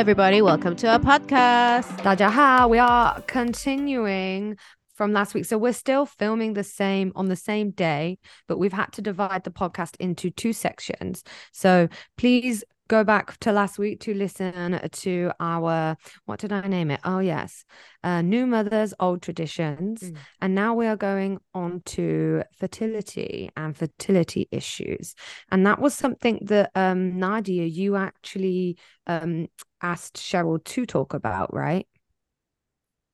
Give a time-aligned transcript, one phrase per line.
[0.00, 0.40] everybody.
[0.40, 2.02] Welcome to our podcast.
[2.02, 4.56] 大家好, we are continuing
[4.94, 5.44] from last week.
[5.44, 8.18] So we're still filming the same on the same day,
[8.48, 11.22] but we've had to divide the podcast into two sections.
[11.52, 16.90] So please go back to last week to listen to our what did I name
[16.90, 17.00] it?
[17.04, 17.64] Oh yes,
[18.02, 20.16] uh, new mothers, old traditions, mm.
[20.40, 25.14] and now we are going on to fertility and fertility issues,
[25.52, 28.76] and that was something that um, Nadia, you actually
[29.06, 29.46] um,
[29.85, 31.87] asked Cheryl to talk about, right?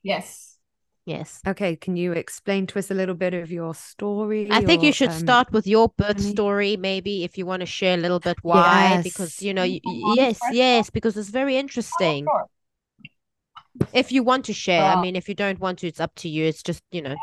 [0.03, 0.57] Yes.
[1.05, 1.41] Yes.
[1.45, 1.75] Okay.
[1.75, 4.47] Can you explain to us a little bit of your story?
[4.51, 7.59] I think or, you should um, start with your birth story, maybe, if you want
[7.59, 8.91] to share a little bit why.
[8.91, 9.03] Yes.
[9.03, 12.27] Because, you know, you, yes, yes, because it's very interesting.
[12.29, 12.45] Oh,
[13.93, 16.29] if you want to share, I mean, if you don't want to, it's up to
[16.29, 16.45] you.
[16.45, 17.15] It's just, you know.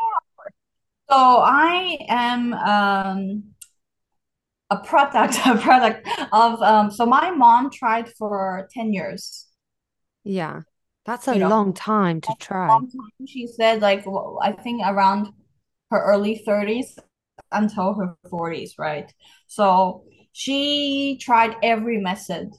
[1.11, 3.43] So I am um,
[4.71, 9.47] a product, a product of, um, so my mom tried for 10 years.
[10.25, 10.63] Yeah.
[11.07, 12.69] That's a you long know, time to try.
[12.69, 12.89] Time.
[13.27, 15.33] She said, like, well, I think around
[15.91, 16.99] her early 30s
[17.51, 19.11] until her 40s, right?
[19.47, 22.51] So she tried every method,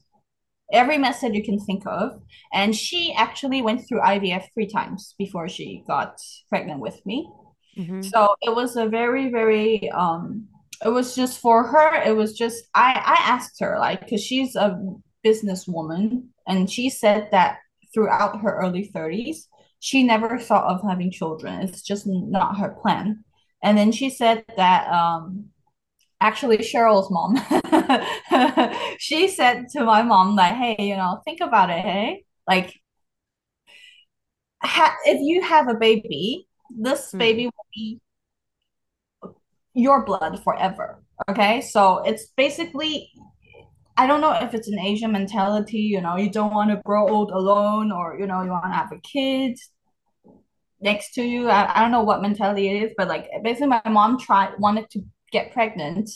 [0.74, 2.22] every method you can think of.
[2.52, 7.30] And she actually went through IVF three times before she got pregnant with me.
[7.78, 8.02] Mm-hmm.
[8.02, 10.48] So it was a very, very, um,
[10.84, 14.56] it was just for her, it was just, I, I asked her, like, because she's
[14.56, 14.80] a
[15.26, 17.60] businesswoman, and she said that
[17.94, 19.48] throughout her early 30s.
[19.80, 21.62] She never thought of having children.
[21.62, 23.24] It's just not her plan.
[23.64, 25.50] And then she said that um,
[26.22, 27.38] actually Cheryl's mom,
[29.00, 31.80] she said to my mom like, "Hey, you know, think about it.
[31.80, 32.74] Hey, like,
[34.64, 37.20] ha- if you have a baby, this mm.
[37.20, 38.00] baby will be
[39.74, 41.04] your blood forever.
[41.30, 43.12] Okay, so it's basically
[44.00, 47.10] I don't know if it's an Asian mentality, you know, you don't want to grow
[47.10, 49.60] old alone or, you know, you want to have a kid
[50.80, 51.50] next to you.
[51.50, 54.90] I, I don't know what mentality it is, but like basically my mom tried wanted
[54.92, 55.02] to
[55.34, 56.10] get pregnant.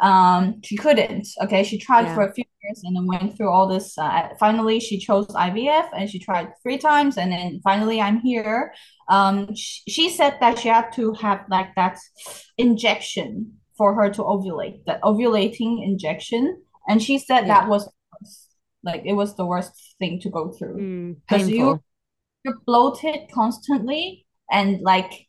[0.00, 1.28] Um, she couldn't.
[1.42, 2.14] Okay, she tried yeah.
[2.14, 3.96] for a few years and then went through all this.
[3.96, 8.72] Uh, finally, she chose IVF and she tried three times, and then finally, I'm here.
[9.08, 11.98] Um, she, she said that she had to have like that
[12.58, 17.60] injection for her to ovulate, that ovulating injection and she said yeah.
[17.60, 17.88] that was
[18.82, 21.82] like it was the worst thing to go through because mm, you
[22.44, 25.26] you're bloated constantly and like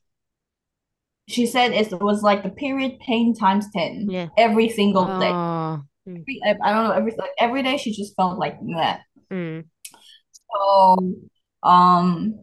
[1.27, 4.27] she said it was like the period pain times 10 yeah.
[4.37, 5.81] every single day oh.
[6.07, 9.01] Every, i don't know every like, every day she just felt like that
[9.31, 9.63] mm.
[10.53, 10.97] so
[11.63, 12.39] um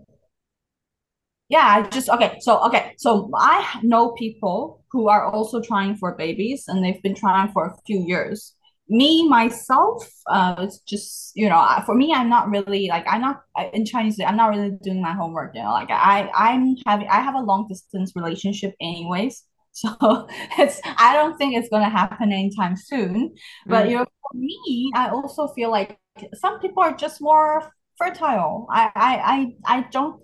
[1.49, 6.17] yeah i just okay so okay so i know people who are also trying for
[6.17, 8.55] babies and they've been trying for a few years.
[8.89, 13.41] Me myself uh it's just you know for me i'm not really like i'm not
[13.73, 17.21] in chinese i'm not really doing my homework you know like i i'm having i
[17.21, 19.89] have a long distance relationship anyways so
[20.59, 23.35] it's i don't think it's going to happen anytime soon
[23.67, 23.91] but mm.
[23.91, 25.99] you know for me i also feel like
[26.35, 30.23] some people are just more fertile i i i, I don't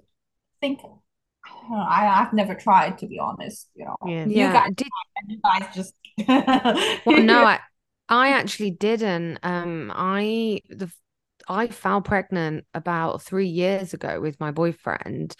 [0.60, 0.80] think
[1.70, 3.68] I, I've never tried to be honest.
[3.74, 4.24] You know, yeah.
[4.26, 4.52] you yeah.
[4.52, 4.88] guys, Did...
[5.28, 5.94] you guys just.
[7.06, 7.60] well, no, I,
[8.08, 9.38] I actually didn't.
[9.42, 10.90] Um, I the
[11.48, 15.34] I fell pregnant about three years ago with my boyfriend,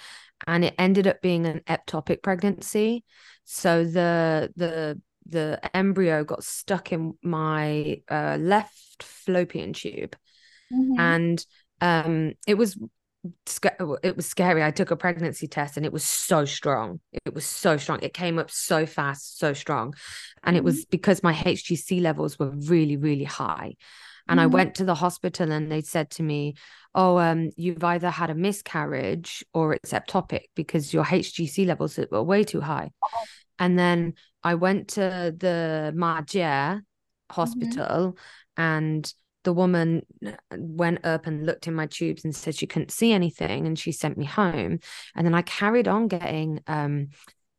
[0.46, 3.04] and it ended up being an ectopic pregnancy.
[3.50, 10.14] So the the the embryo got stuck in my uh, left fallopian tube,
[10.70, 11.00] mm-hmm.
[11.00, 11.46] and
[11.80, 12.78] um, it was
[14.02, 14.62] it was scary.
[14.62, 17.00] I took a pregnancy test and it was so strong.
[17.24, 18.00] It was so strong.
[18.02, 19.94] It came up so fast, so strong.
[20.44, 20.90] And it was mm-hmm.
[20.90, 23.76] because my HGC levels were really, really high.
[24.28, 24.44] And mm-hmm.
[24.44, 26.54] I went to the hospital and they said to me,
[26.94, 32.22] Oh, um, you've either had a miscarriage or it's ectopic because your HGC levels were
[32.22, 32.90] way too high.
[33.04, 33.24] Oh.
[33.58, 36.78] And then I went to the Majie mm-hmm.
[37.30, 38.62] hospital mm-hmm.
[38.62, 39.12] and
[39.44, 40.04] the woman
[40.52, 43.92] went up and looked in my tubes and said she couldn't see anything and she
[43.92, 44.78] sent me home
[45.14, 47.08] and then i carried on getting um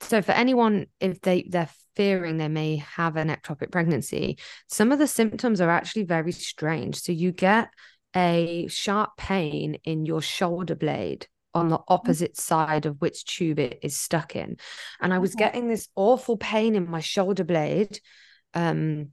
[0.01, 4.38] so for anyone if they they're fearing they may have an ectopic pregnancy
[4.68, 7.01] some of the symptoms are actually very strange.
[7.01, 7.69] So you get
[8.16, 11.94] a sharp pain in your shoulder blade on the mm-hmm.
[11.94, 14.57] opposite side of which tube it is stuck in.
[15.01, 18.00] And i was getting this awful pain in my shoulder blade
[18.54, 19.10] um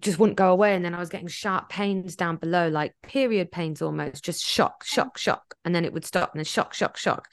[0.00, 3.50] just wouldn't go away and then i was getting sharp pains down below like period
[3.50, 6.96] pains almost just shock shock shock and then it would stop and then shock shock
[6.96, 7.28] shock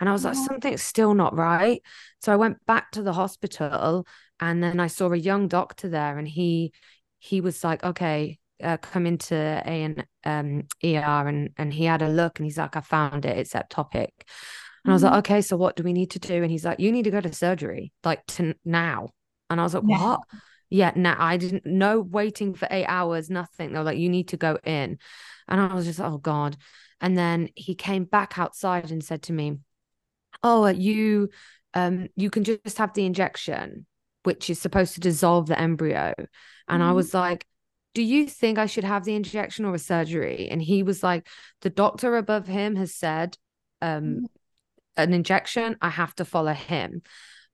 [0.00, 1.82] and i was like something's still not right
[2.20, 4.06] so i went back to the hospital
[4.40, 6.72] and then i saw a young doctor there and he
[7.18, 12.02] he was like okay uh, come into a and um ER and and he had
[12.02, 13.36] a look and he's like, I found it.
[13.36, 14.10] It's ectopic.
[14.84, 15.18] And I was like, mm-hmm.
[15.20, 16.42] okay, so what do we need to do?
[16.42, 19.10] And he's like, you need to go to surgery, like to now.
[19.48, 20.20] And I was like, what?
[20.32, 20.38] Yeah,
[20.96, 23.72] now I didn't know waiting for eight hours, nothing.
[23.72, 24.98] They were like, you need to go in.
[25.46, 26.56] And I was just, oh God.
[27.00, 29.58] And then he came back outside and said to me,
[30.42, 31.28] Oh, you
[31.74, 33.86] um you can just have the injection,
[34.22, 36.14] which is supposed to dissolve the embryo.
[36.68, 36.82] And mm-hmm.
[36.82, 37.46] I was like,
[37.94, 40.48] do you think I should have the injection or a surgery?
[40.50, 41.26] And he was like,
[41.60, 43.36] the doctor above him has said,
[43.82, 44.24] um, mm-hmm.
[44.96, 47.02] an injection, I have to follow him.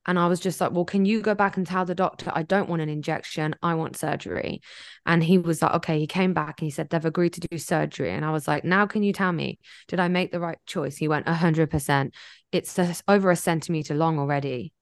[0.09, 2.43] And I was just like, well, can you go back and tell the doctor I
[2.43, 3.55] don't want an injection?
[3.63, 4.63] I want surgery.
[5.05, 5.99] And he was like, okay.
[5.99, 8.11] He came back and he said, they've agreed to do surgery.
[8.11, 10.97] And I was like, now can you tell me, did I make the right choice?
[10.97, 12.15] He went, 100%.
[12.53, 14.73] It's over a centimeter long already.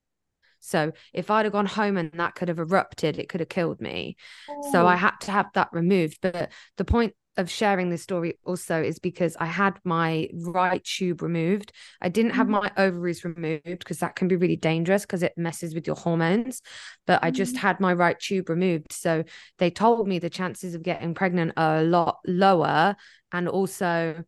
[0.60, 3.80] So if I'd have gone home and that could have erupted, it could have killed
[3.80, 4.16] me.
[4.48, 4.70] Oh.
[4.70, 4.98] So I oh.
[4.98, 6.18] had to have that removed.
[6.22, 11.22] But the point of sharing this story also is because I had my right tube
[11.22, 11.72] removed.
[12.00, 12.62] I didn't have mm-hmm.
[12.62, 16.62] my ovaries removed because that can be really dangerous because it messes with your hormones.
[17.06, 17.66] But I just mm-hmm.
[17.66, 18.92] had my right tube removed.
[18.92, 19.24] So
[19.58, 22.96] they told me the chances of getting pregnant are a lot lower.
[23.32, 24.24] And also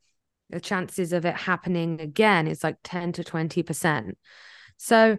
[0.51, 4.13] the chances of it happening again is like 10 to 20%.
[4.77, 5.19] So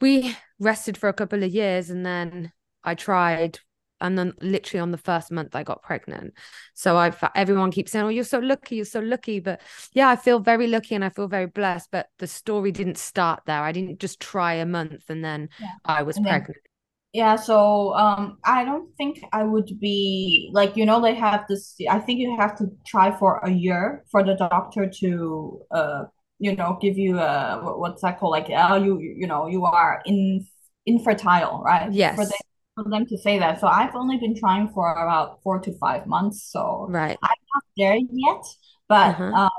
[0.00, 2.52] we rested for a couple of years and then
[2.82, 3.58] I tried
[4.00, 6.34] and then literally on the first month I got pregnant.
[6.74, 9.60] So I everyone keeps saying, "Oh, you're so lucky, you're so lucky." But
[9.92, 11.90] yeah, I feel very lucky and I feel very blessed.
[11.90, 13.62] But the story didn't start there.
[13.62, 15.68] I didn't just try a month and then yeah.
[15.84, 16.58] I was and pregnant.
[16.62, 16.70] Then,
[17.12, 21.76] yeah, so um, I don't think I would be like you know they have this.
[21.88, 26.04] I think you have to try for a year for the doctor to uh
[26.38, 30.02] you know give you a what's that called like oh you you know you are
[30.04, 30.44] in
[30.86, 32.36] infertile right yes for the
[32.74, 33.60] for them to say that.
[33.60, 36.42] So I've only been trying for about four to five months.
[36.50, 37.16] So right.
[37.22, 38.44] I'm not there yet,
[38.88, 39.32] but uh-huh.
[39.34, 39.50] uh,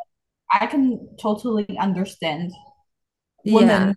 [0.52, 2.52] I can totally understand
[3.46, 3.94] women yeah.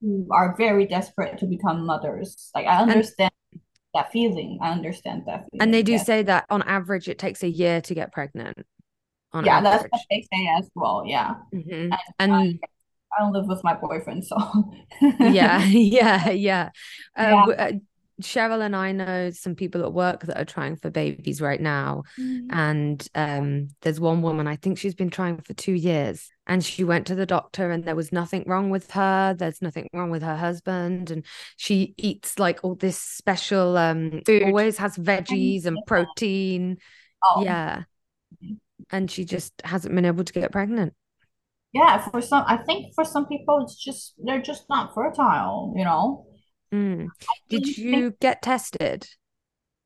[0.00, 2.50] who are very desperate to become mothers.
[2.54, 3.60] Like I understand and,
[3.94, 4.58] that feeling.
[4.62, 5.60] I understand that feeling.
[5.62, 8.58] And they do say that on average it takes a year to get pregnant.
[9.34, 9.62] yeah, average.
[9.62, 11.04] that's what they say as well.
[11.06, 11.34] Yeah.
[11.52, 11.92] Mm-hmm.
[12.18, 12.60] And, and
[13.18, 14.38] I don't live with my boyfriend, so
[15.20, 16.70] yeah, yeah, yeah.
[17.16, 17.72] Uh, yeah.
[18.22, 22.04] Cheryl and I know some people at work that are trying for babies right now.
[22.18, 22.46] Mm.
[22.50, 26.30] And um, there's one woman, I think she's been trying for two years.
[26.46, 29.34] And she went to the doctor and there was nothing wrong with her.
[29.34, 31.10] There's nothing wrong with her husband.
[31.10, 31.24] And
[31.56, 36.78] she eats like all this special um food, always has veggies and protein.
[37.22, 37.44] Oh.
[37.44, 37.84] Yeah.
[38.90, 40.94] And she just hasn't been able to get pregnant.
[41.72, 45.84] Yeah, for some I think for some people it's just they're just not fertile, you
[45.84, 46.26] know
[46.72, 47.08] Mm.
[47.48, 49.06] Did you get tested?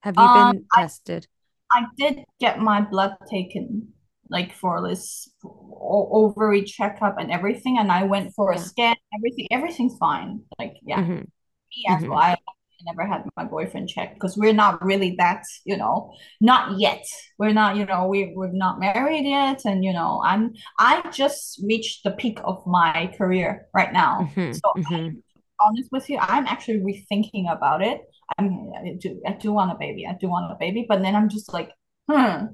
[0.00, 1.26] Have you um, been tested?
[1.72, 3.88] I, I did get my blood taken,
[4.30, 8.94] like for this ovary checkup and everything, and I went for a scan.
[9.14, 10.42] Everything, everything's fine.
[10.58, 11.12] Like, yeah, mm-hmm.
[11.14, 12.10] me as mm-hmm.
[12.10, 12.18] well.
[12.18, 12.36] I
[12.84, 16.12] never had my boyfriend check because we're not really that, you know,
[16.42, 17.04] not yet.
[17.38, 21.60] We're not, you know, we we're not married yet, and you know, I'm I just
[21.66, 24.52] reached the peak of my career right now, mm-hmm.
[24.52, 25.18] so mm-hmm
[25.64, 28.00] honest with you, I'm actually rethinking about it.
[28.38, 30.06] I'm I do, I do want a baby.
[30.06, 31.70] I do want a baby, but then I'm just like,
[32.10, 32.46] hmm,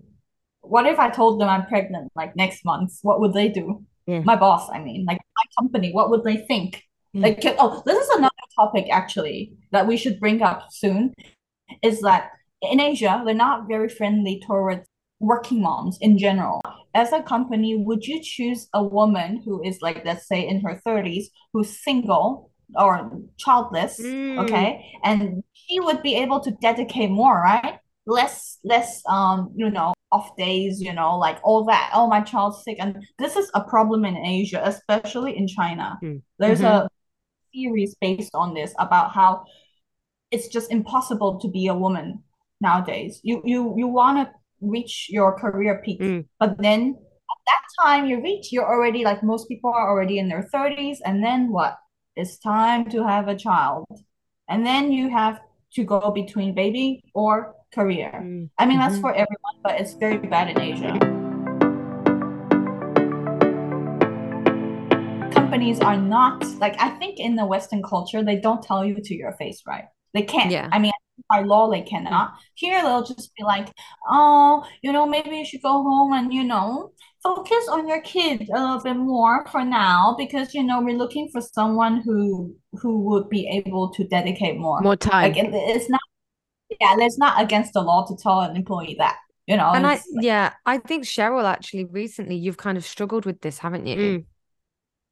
[0.61, 2.93] what if I told them I'm pregnant like next month?
[3.03, 3.85] What would they do?
[4.07, 4.21] Yeah.
[4.21, 6.83] My boss, I mean, like my company, what would they think?
[7.13, 7.29] Yeah.
[7.29, 11.13] Like, oh, this is another topic actually that we should bring up soon.
[11.83, 12.31] Is that
[12.63, 14.87] in Asia, they're not very friendly towards
[15.21, 16.61] working moms in general.
[16.95, 20.81] As a company, would you choose a woman who is like, let's say, in her
[20.87, 24.39] 30s, who's single, or childless mm.
[24.39, 29.93] okay and she would be able to dedicate more right less less um you know
[30.11, 33.63] off days you know like all that oh my child's sick and this is a
[33.63, 36.21] problem in asia especially in china mm.
[36.39, 36.87] there's mm-hmm.
[36.87, 36.89] a
[37.55, 39.45] series based on this about how
[40.31, 42.23] it's just impossible to be a woman
[42.61, 46.25] nowadays you you you want to reach your career peak mm.
[46.39, 50.29] but then at that time you reach you're already like most people are already in
[50.29, 51.77] their 30s and then what
[52.15, 53.87] it's time to have a child.
[54.49, 55.41] And then you have
[55.75, 58.13] to go between baby or career.
[58.15, 58.45] Mm-hmm.
[58.59, 59.03] I mean, that's mm-hmm.
[59.03, 60.99] for everyone, but it's very bad in Asia.
[65.33, 69.15] Companies are not like, I think in the Western culture, they don't tell you to
[69.15, 69.85] your face, right?
[70.13, 70.51] They can't.
[70.51, 70.69] Yeah.
[70.71, 70.93] I mean,
[71.31, 72.35] by law they cannot.
[72.55, 73.69] Here they'll just be like,
[74.07, 76.93] oh, you know, maybe you should go home and you know
[77.23, 81.29] focus on your kid a little bit more for now because you know we're looking
[81.33, 85.33] for someone who who would be able to dedicate more more time.
[85.33, 86.01] Like it's not,
[86.81, 89.17] yeah, it's not against the law to tell an employee that.
[89.47, 89.73] you know.
[89.73, 93.87] And I, yeah, I think Cheryl actually recently you've kind of struggled with this, haven't
[93.87, 93.97] you?
[93.97, 94.25] Mm,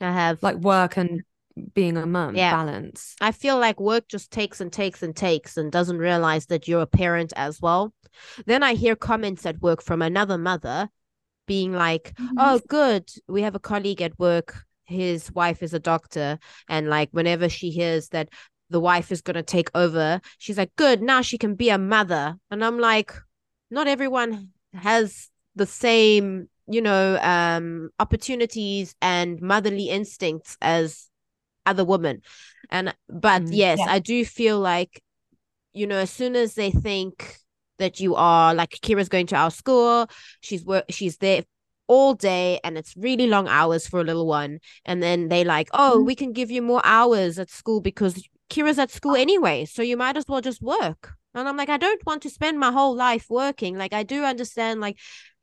[0.00, 1.23] I have like work and
[1.75, 2.52] being a mum Yeah.
[2.52, 3.17] balance.
[3.21, 6.81] I feel like work just takes and takes and takes and doesn't realize that you're
[6.81, 7.93] a parent as well.
[8.47, 10.88] Then I hear comments at work from another mother
[11.50, 12.37] being like, Mhm.
[12.38, 13.11] oh, good.
[13.26, 14.49] We have a colleague at work.
[14.85, 16.38] His wife is a doctor.
[16.69, 18.28] And like, whenever she hears that
[18.75, 21.02] the wife is going to take over, she's like, good.
[21.02, 22.37] Now she can be a mother.
[22.52, 23.11] And I'm like,
[23.69, 31.09] not everyone has the same, you know, um, opportunities and motherly instincts as
[31.66, 32.23] other women.
[32.71, 33.49] And, but Mm.
[33.50, 33.90] yes, Yeah.
[33.97, 35.02] I do feel like,
[35.73, 37.14] you know, as soon as they think
[37.81, 40.09] that you are like Kira's going to our school,
[40.41, 41.43] she's work, she's there
[41.89, 44.61] all day and it's really long hours for a little one.
[44.85, 46.07] And then they like, oh, Mhm.
[46.07, 49.65] we can give you more hours at school because Kira's at school anyway.
[49.65, 51.15] So you might as well just work.
[51.35, 53.77] And I'm like, I don't want to spend my whole life working.
[53.77, 54.99] Like I do understand, like,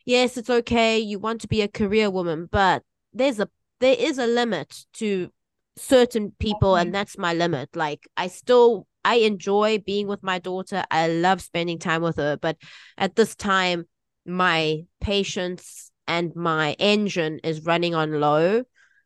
[0.05, 0.99] yes, it's okay.
[0.99, 5.31] You want to be a career woman, but there's a there is a limit to
[5.77, 7.69] certain people, and that's my limit.
[7.75, 10.83] Like I still I enjoy being with my daughter.
[10.91, 12.57] I love spending time with her, but
[12.97, 13.87] at this time,
[14.25, 18.63] my patience and my engine is running on low.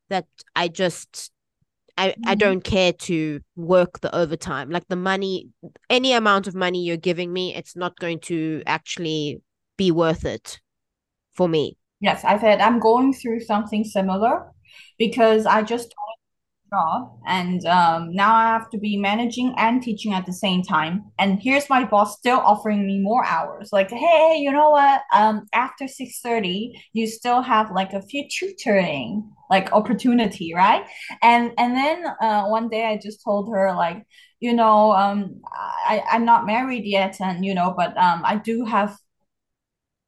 [0.09, 1.31] That I just
[1.97, 2.39] I, I Mhm.
[2.39, 4.71] don't care to work the overtime.
[4.71, 5.49] Like the money,
[5.89, 9.41] any amount of money you're giving me, it's not going to actually
[9.77, 10.59] be worth it
[11.33, 11.77] for me.
[11.99, 14.51] Yes, I've had, I'm going through something similar
[14.97, 15.93] because I just
[16.71, 21.03] job and um, now I have to be managing and teaching at the same time.
[21.19, 23.69] And here's my boss still offering me more hours.
[23.73, 25.01] Like, hey, you know what?
[25.13, 30.85] Um, after 6:30, you still have like a few tutoring like opportunity, right?
[31.21, 34.05] And and then uh, one day I just told her like,
[34.39, 35.41] you know, um,
[35.85, 38.97] I I'm not married yet, and you know, but um, I do have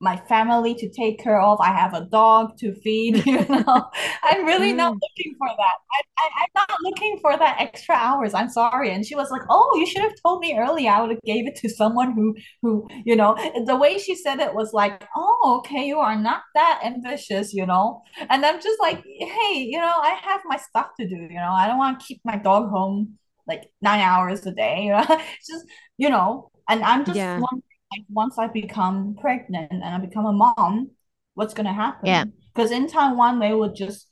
[0.03, 1.59] my family to take care of.
[1.61, 3.89] I have a dog to feed, you know.
[4.23, 5.01] I'm really not Mm.
[5.01, 5.75] looking for that.
[5.91, 8.33] I, I, I'm not looking for that extra hours.
[8.33, 8.91] I'm sorry.
[8.91, 10.91] And she was like, Oh, you should have told me earlier.
[10.91, 14.39] I would have gave it to someone who who, you know, the way she said
[14.39, 18.01] it was like, Oh, okay, you are not that ambitious, you know.
[18.29, 21.51] And I'm just like, hey, you know, I have my stuff to do, you know.
[21.53, 23.17] I don't want to keep my dog home
[23.47, 25.05] like nine hours a day, you know.
[25.09, 25.65] It's just,
[25.97, 27.37] you know, and I'm just Yeah.
[27.37, 30.91] wondering like once I become pregnant and I become a mom,
[31.35, 32.07] what's gonna happen?
[32.07, 32.25] Yeah.
[32.53, 34.07] Because in Taiwan they would just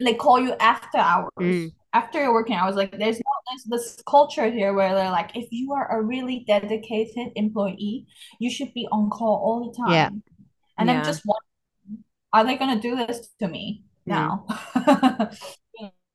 [0.00, 1.30] they call you after hours.
[1.40, 1.72] Mm.
[1.94, 5.48] After your working hours, like there's no there's this culture here where they're like, if
[5.50, 8.06] you are a really dedicated employee,
[8.38, 9.92] you should be on call all the time.
[9.92, 10.10] Yeah.
[10.76, 10.98] And Yeah.
[10.98, 14.12] I'm just wondering, are they gonna do this to me Mm.
[14.16, 14.46] now?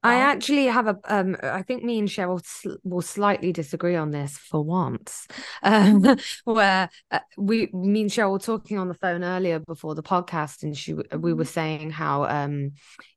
[0.04, 4.12] I actually have a um I think me and Cheryl sl- will slightly disagree on
[4.12, 5.28] this for once.
[5.62, 10.04] Um where uh, we me and Cheryl were talking on the phone earlier before the
[10.04, 12.72] podcast and she we were saying how um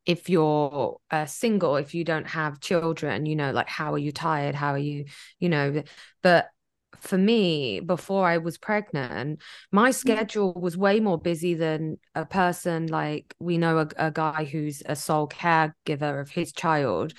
[0.04, 4.12] if you're uh, single if you don't have children you know like how are you
[4.12, 4.54] tired?
[4.54, 5.06] How are you
[5.40, 5.82] you know
[6.22, 6.48] but
[7.00, 9.96] for me before I was pregnant my mm-hmm.
[9.96, 14.82] schedule was way more busy than a person like we know a, a guy who's
[14.86, 17.12] a sole caregiver of his child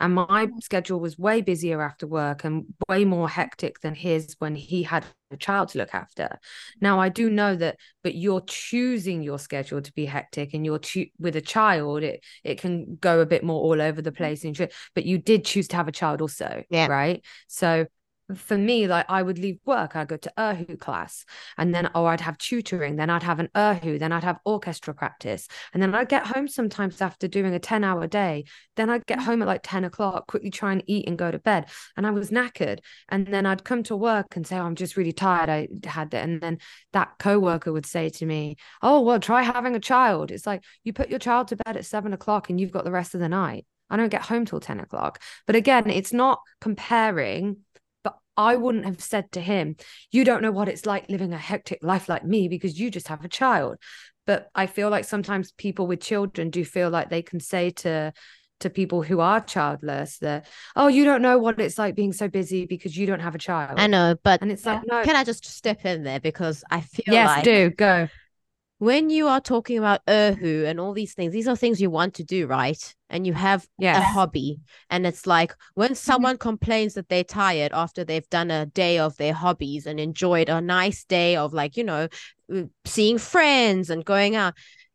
[0.00, 0.58] and my mm-hmm.
[0.60, 5.04] schedule was way busier after work and way more hectic than his when he had
[5.30, 6.38] a child to look after.
[6.80, 10.78] Now i do know that but you're choosing your schedule to be hectic and you're
[10.78, 14.16] cho- with a child it it can go a bit more all over the mm-hmm.
[14.16, 16.86] place and but you did choose to have a child also Yeah.
[16.86, 17.24] right?
[17.48, 17.86] So
[18.36, 21.24] for me, like I would leave work, I'd go to Erhu class,
[21.56, 24.94] and then or I'd have tutoring, then I'd have an Erhu, then I'd have orchestra
[24.94, 28.44] practice, and then I'd get home sometimes after doing a 10 hour day.
[28.76, 29.24] Then I'd get mm.
[29.24, 31.66] home at like 10 o'clock, quickly try and eat and go to bed.
[31.96, 32.80] And I was knackered.
[33.08, 35.48] And then I'd come to work and say, oh, I'm just really tired.
[35.48, 36.24] I had that.
[36.24, 36.58] And then
[36.92, 40.30] that coworker would say to me, Oh, well, try having a child.
[40.30, 42.90] It's like you put your child to bed at seven o'clock and you've got the
[42.92, 43.66] rest of the night.
[43.90, 45.22] I don't get home till 10 o'clock.
[45.46, 47.58] But again, it's not comparing
[48.38, 49.76] I wouldn't have said to him,
[50.10, 53.08] You don't know what it's like living a hectic life like me because you just
[53.08, 53.76] have a child.
[54.26, 58.12] But I feel like sometimes people with children do feel like they can say to
[58.60, 62.26] to people who are childless that, oh, you don't know what it's like being so
[62.26, 63.78] busy because you don't have a child.
[63.78, 66.64] I know, but And it's like, uh, no, can I just step in there because
[66.70, 68.08] I feel yes, like do go.
[68.78, 72.14] When you are talking about Erhu and all these things, these are things you want
[72.14, 72.94] to do, right?
[73.10, 73.66] And you have
[73.96, 74.60] a hobby.
[74.88, 79.16] And it's like when someone complains that they're tired after they've done a day of
[79.16, 82.08] their hobbies and enjoyed a nice day of like, you know,
[82.54, 84.54] uh, seeing friends and going out,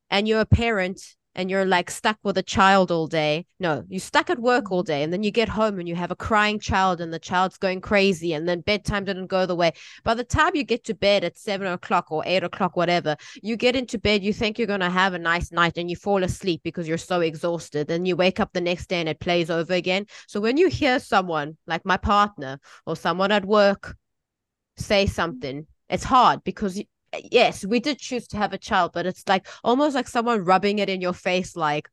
[0.09, 1.01] and you're a parent
[1.35, 3.45] and you're like stuck with a child all day.
[3.59, 4.91] No, you're stuck at work all mm-hmm.
[4.91, 7.57] day, and then you get home and you have a crying child, and the child's
[7.57, 9.73] going crazy, and then bedtime didn't go the way.
[10.03, 13.55] By the time you get to bed at seven o'clock or eight o'clock, whatever, you
[13.55, 16.61] get into bed, you think you're gonna have a nice night, and you fall asleep
[16.63, 17.89] because you're so exhausted.
[17.89, 20.05] And you wake up the next day and it plays over again.
[20.27, 23.95] So when you hear someone like my partner or someone at work
[24.77, 25.11] say mm-hmm.
[25.11, 26.81] something, it's hard because
[27.13, 30.43] Uh, yes, we did choose to have a child, but it's like almost like someone
[30.43, 31.89] rubbing it in your face, like,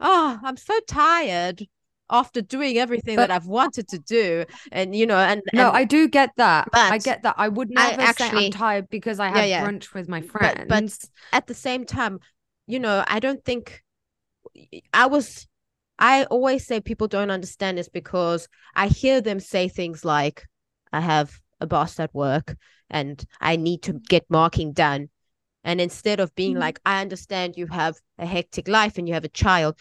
[0.00, 1.66] oh, I'm so tired
[2.10, 4.44] after doing everything but, that I've wanted to do.
[4.72, 6.68] And you know, and, no, I do get that.
[6.72, 7.36] I get that.
[7.38, 9.66] I would never I actually, say I'm tired because I have yeah, yeah.
[9.66, 10.66] brunch with my friends.
[10.68, 10.98] But, but
[11.32, 12.18] at the same time,
[12.66, 13.82] you know, I don't think
[14.92, 15.46] I was
[15.98, 20.46] I always say people don't understand this because I hear them say things like,
[20.92, 22.56] I have a boss at work
[22.90, 25.08] and I need to get marking done.
[25.64, 26.60] And instead of being mm-hmm.
[26.60, 29.78] like, I understand you have a hectic life and you have a child,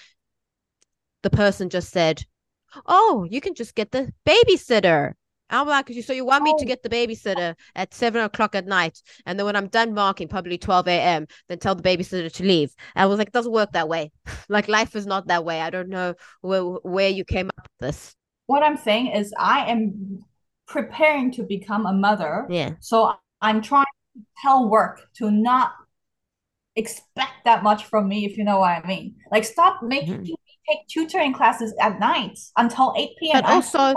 [1.24, 2.24] the person just said,
[2.86, 5.14] Oh, you can just get the babysitter.
[5.50, 6.68] I'm like, so you want me to oh.
[6.68, 10.58] get the babysitter at seven o'clock at night, and then when I'm done marking, probably
[10.58, 12.74] 12 a.m., then tell the babysitter to leave.
[12.96, 14.12] I was like, it doesn't work that way.
[14.50, 15.62] like life is not that way.
[15.62, 18.16] I don't know where where you came up with this.
[18.46, 20.24] What I'm saying is, I am
[20.70, 22.46] preparing to become a mother.
[22.50, 22.76] Yeah.
[22.80, 23.86] So I'm trying
[24.16, 25.72] to tell work to not
[26.76, 29.16] expect that much from me, if you know what I mean.
[29.32, 30.24] Like stop making mm-hmm.
[30.24, 30.36] me
[30.70, 33.42] take tutoring classes at night until 8 p.m.
[33.42, 33.94] But also,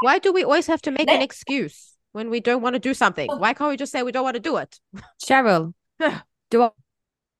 [0.00, 2.94] why do we always have to make an excuse when we don't want to do
[2.94, 3.28] something?
[3.30, 4.80] Why can't we just say we don't want to do it?
[5.22, 5.74] Cheryl,
[6.50, 6.70] do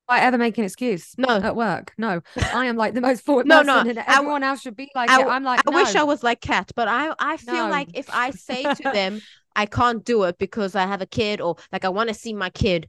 [0.09, 1.15] I I ever make an excuse?
[1.19, 1.93] No, at work.
[1.99, 2.21] No,
[2.53, 3.91] I am like the most forward no, person, no.
[3.91, 5.27] and everyone I, else should be like I, it.
[5.27, 5.79] I'm like, I no.
[5.79, 7.69] wish I was like Kat, but I I feel no.
[7.69, 9.21] like if I say to them
[9.57, 12.35] I can't do it because I have a kid or like I want to see
[12.35, 12.89] my kid,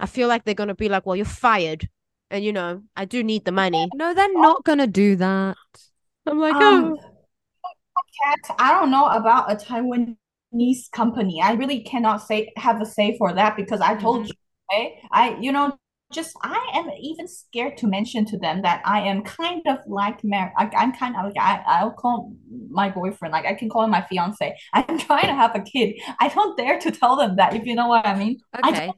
[0.00, 1.88] I feel like they're gonna be like, well, you're fired,
[2.30, 3.88] and you know I do need the money.
[3.94, 5.56] No, they're not gonna do that.
[6.26, 11.40] I'm like, um, oh, Kat, I don't know about a Taiwanese company.
[11.42, 14.26] I really cannot say have a say for that because I told mm-hmm.
[14.26, 14.34] you.
[14.72, 15.00] Okay?
[15.12, 15.76] I you know
[16.12, 20.22] just I am even scared to mention to them that I am kind of like
[20.22, 20.52] married.
[20.56, 22.32] I'm kind of like I I'll call
[22.70, 24.56] my boyfriend like I can call him my fiance.
[24.72, 25.96] I'm trying to have a kid.
[26.20, 28.38] I don't dare to tell them that if you know what I mean.
[28.56, 28.88] Okay.
[28.88, 28.92] I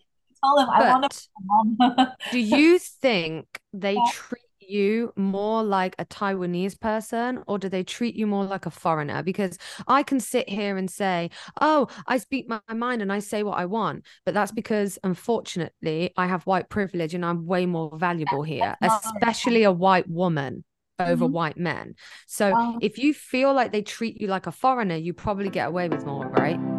[0.44, 2.12] tell them but I want to.
[2.30, 8.14] do you think they treat you more like a Taiwanese person or do they treat
[8.14, 9.22] you more like a foreigner?
[9.22, 13.42] Because I can sit here and say, oh, I speak my mind and I say
[13.42, 14.04] what I want.
[14.24, 19.64] But that's because, unfortunately, I have white privilege and I'm way more valuable here, especially
[19.64, 20.64] a white woman
[20.98, 21.32] over mm-hmm.
[21.32, 21.94] white men.
[22.26, 25.88] So if you feel like they treat you like a foreigner, you probably get away
[25.88, 26.77] with more, right?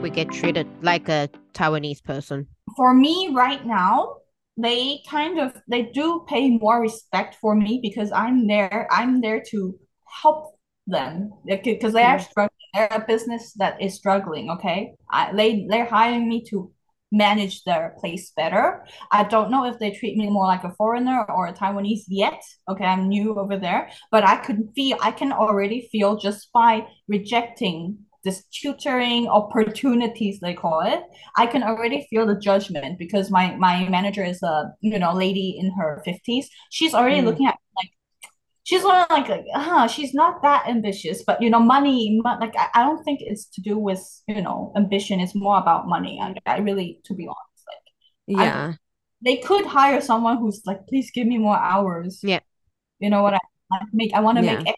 [0.00, 2.46] We get treated like a Taiwanese person?
[2.76, 4.16] For me, right now,
[4.56, 8.88] they kind of they do pay more respect for me because I'm there.
[8.90, 9.78] I'm there to
[10.22, 12.28] help them because they are mm.
[12.30, 12.50] struggling.
[12.74, 14.50] They're a business that is struggling.
[14.50, 16.72] Okay, I, they they're hiring me to
[17.12, 18.86] manage their place better.
[19.10, 22.40] I don't know if they treat me more like a foreigner or a Taiwanese yet.
[22.68, 26.86] Okay, I'm new over there, but I could feel I can already feel just by
[27.08, 31.02] rejecting this tutoring opportunities they call it
[31.36, 35.56] i can already feel the judgment because my my manager is a you know lady
[35.58, 37.24] in her 50s she's already mm.
[37.24, 37.90] looking at like
[38.70, 41.24] she's like like uh, she's not that ambitious.
[41.26, 44.72] But you know money like I, I don't think it's to do with you know
[44.76, 45.18] ambition.
[45.18, 46.20] It's more about money.
[46.22, 48.72] I, I really to be honest like yeah.
[48.72, 48.76] I,
[49.22, 52.20] they could hire someone who's like please give me more hours.
[52.22, 52.40] Yeah.
[53.00, 53.40] You know what i,
[53.72, 54.60] I make i want to yeah.
[54.60, 54.74] make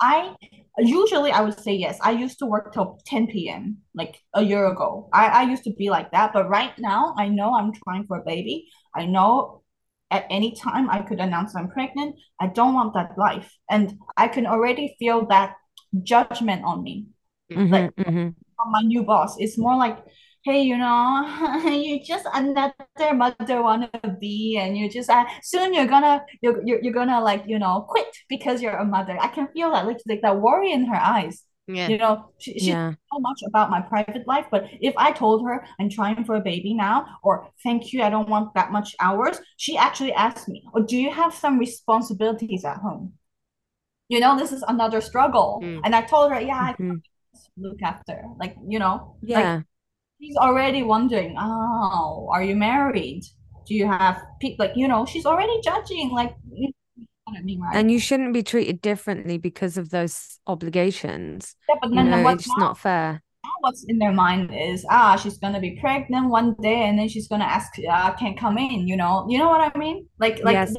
[0.00, 0.34] I
[0.78, 1.98] usually I would say yes.
[2.02, 3.78] I used to work till 10 p.m.
[3.94, 5.08] like a year ago.
[5.12, 6.32] I, I used to be like that.
[6.32, 8.68] But right now I know I'm trying for a baby.
[8.94, 9.62] I know
[10.10, 12.16] at any time I could announce I'm pregnant.
[12.40, 13.50] I don't want that life.
[13.70, 15.54] And I can already feel that
[16.02, 17.06] judgment on me.
[17.52, 18.28] Mm-hmm, like mm-hmm.
[18.58, 19.36] on my new boss.
[19.38, 19.98] It's more like
[20.44, 22.74] hey, you know, you just another
[23.14, 27.44] mother wanna be, and you just uh, soon you're gonna you're, you're you're gonna like
[27.46, 29.16] you know quit because you're a mother.
[29.20, 31.42] I can feel that like like that worry in her eyes.
[31.66, 31.88] Yeah.
[31.88, 32.92] You know, she, she yeah.
[33.10, 36.40] so much about my private life, but if I told her I'm trying for a
[36.40, 40.62] baby now, or thank you, I don't want that much hours, she actually asked me,
[40.74, 43.14] or oh, do you have some responsibilities at home?
[44.10, 45.60] You know, this is another struggle.
[45.64, 45.80] Mm.
[45.84, 46.96] And I told her, yeah, mm-hmm.
[47.34, 49.54] I look after, like, you know, yeah.
[49.54, 49.64] Like,
[50.24, 53.22] she's already wondering, oh, are you married?
[53.66, 55.06] Do you have people like you know?
[55.06, 57.76] She's already judging, like you know I mean, right?
[57.76, 61.56] And you shouldn't be treated differently because of those obligations.
[61.68, 63.22] Yeah, but then you know, it's not fair.
[63.60, 67.28] what's in their mind is ah she's gonna be pregnant one day and then she's
[67.28, 70.54] gonna ask uh, can come in you know you know what i mean like like
[70.54, 70.74] yes.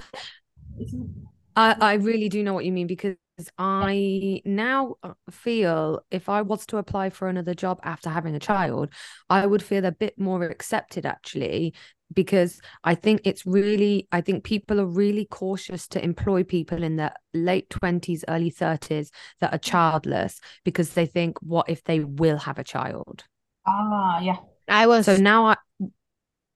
[1.56, 3.16] I, I really do know what you mean because
[3.58, 8.39] I now uh, feel if I was to apply for another job after having a
[8.39, 8.89] child,
[9.30, 11.74] I would feel a bit more accepted actually
[12.13, 16.95] because I think it's really, I think people are really cautious to employ people in
[16.95, 22.38] their late 20s, early 30s that are childless because they think, what if they will
[22.38, 23.26] have a child?
[23.67, 24.38] Ah, yeah.
[24.67, 25.58] I was so now I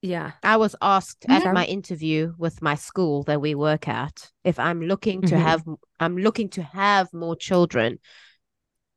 [0.02, 0.32] yeah.
[0.42, 1.46] I was asked mm-hmm.
[1.46, 5.44] at my interview with my school that we work at if I'm looking to mm-hmm.
[5.44, 5.62] have
[5.98, 7.98] I'm looking to have more children.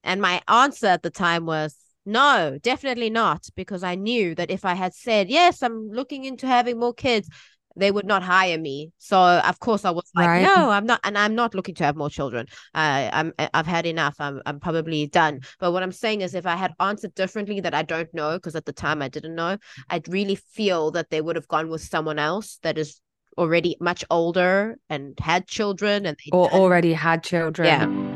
[0.04, 4.66] And my answer at the time was no, definitely not, because I knew that if
[4.66, 7.30] I had said, yes, I'm looking into having more kids,
[7.76, 8.92] they would not hire me.
[8.98, 10.42] So of course I was like, right.
[10.44, 12.48] no, I'm not, and I'm not looking to have more children.
[12.74, 14.16] Uh, I'm, I've had enough.
[14.20, 15.42] I'm, I'm probably done.
[15.60, 18.56] But what I'm saying is, if I had answered differently, that I don't know, because
[18.56, 19.58] at the time I didn't know,
[19.90, 23.02] I'd really feel that they would have gone with someone else that is
[23.38, 27.68] already much older and had children, and or already had children.
[27.68, 28.14] Yeah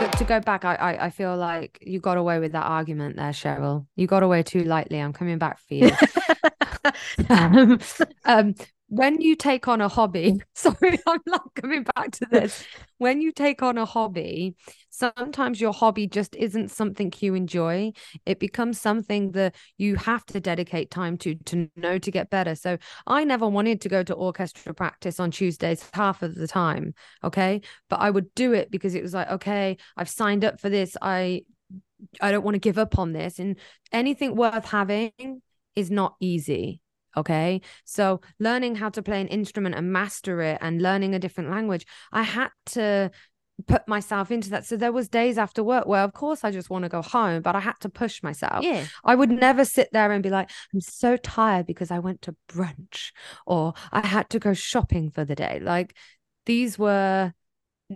[0.00, 3.16] But to go back, I, I, I feel like you got away with that argument
[3.16, 3.86] there, Cheryl.
[3.96, 4.98] You got away too lightly.
[4.98, 5.90] I'm coming back for you.
[7.28, 7.78] um,
[8.24, 8.54] um,
[8.88, 12.64] when you take on a hobby, sorry, I'm not coming back to this.
[12.98, 14.54] When you take on a hobby,
[14.90, 17.92] sometimes your hobby just isn't something you enjoy.
[18.26, 22.54] It becomes something that you have to dedicate time to to know to get better.
[22.54, 26.94] So I never wanted to go to orchestra practice on Tuesdays half of the time.
[27.24, 27.62] Okay.
[27.88, 30.96] But I would do it because it was like, okay, I've signed up for this.
[31.02, 31.42] I
[32.20, 33.38] I don't want to give up on this.
[33.38, 33.56] And
[33.92, 35.42] anything worth having
[35.76, 36.80] is not easy
[37.16, 37.60] Okay.
[37.84, 41.86] So learning how to play an instrument and master it and learning a different language,
[42.12, 43.10] I had to
[43.68, 44.66] put myself into that.
[44.66, 47.42] So there was days after work where of course I just want to go home,
[47.42, 48.64] but I had to push myself.
[48.64, 48.84] Yeah.
[49.04, 52.34] I would never sit there and be like, I'm so tired because I went to
[52.48, 53.12] brunch
[53.46, 55.60] or I had to go shopping for the day.
[55.62, 55.96] Like
[56.46, 57.32] these were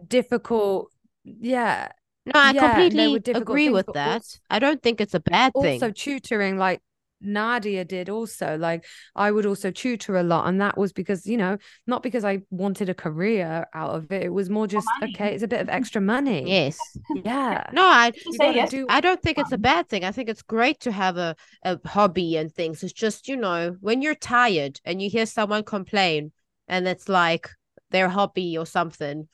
[0.07, 0.93] difficult.
[1.25, 1.89] Yeah.
[2.25, 4.13] No, I yeah, completely agree with that.
[4.13, 5.83] Also, I don't think it's a bad thing.
[5.83, 6.83] Also, tutoring, like
[7.21, 8.57] Nadia did also.
[8.57, 10.49] Like I would also tutor a lot.
[10.49, 14.25] And that was because, you know, not because I wanted a career out of it.
[14.25, 16.45] It was more just, okay, it's a bit of extra money.
[16.47, 16.79] Yes.
[17.25, 17.65] Yeah.
[17.73, 18.71] No, I yes.
[18.71, 20.05] do I don't think it's a bad thing.
[20.05, 22.83] I think it's great to have a, a hobby and things.
[22.83, 26.33] It's just, you know, when you're tired and you hear someone complain
[26.69, 27.51] and it's like
[27.91, 29.29] their hobby or something,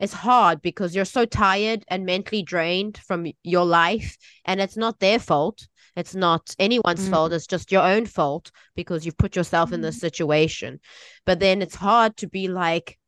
[0.00, 4.98] it's hard because you're so tired and mentally drained from your life and it's not
[4.98, 5.68] their fault
[6.00, 7.10] it's not anyone's mm.
[7.10, 7.32] fault.
[7.32, 9.74] It's just your own fault because you've put yourself mm.
[9.74, 10.06] in this mm-hmm.
[10.06, 10.80] situation.
[11.26, 12.98] But then it's hard to be like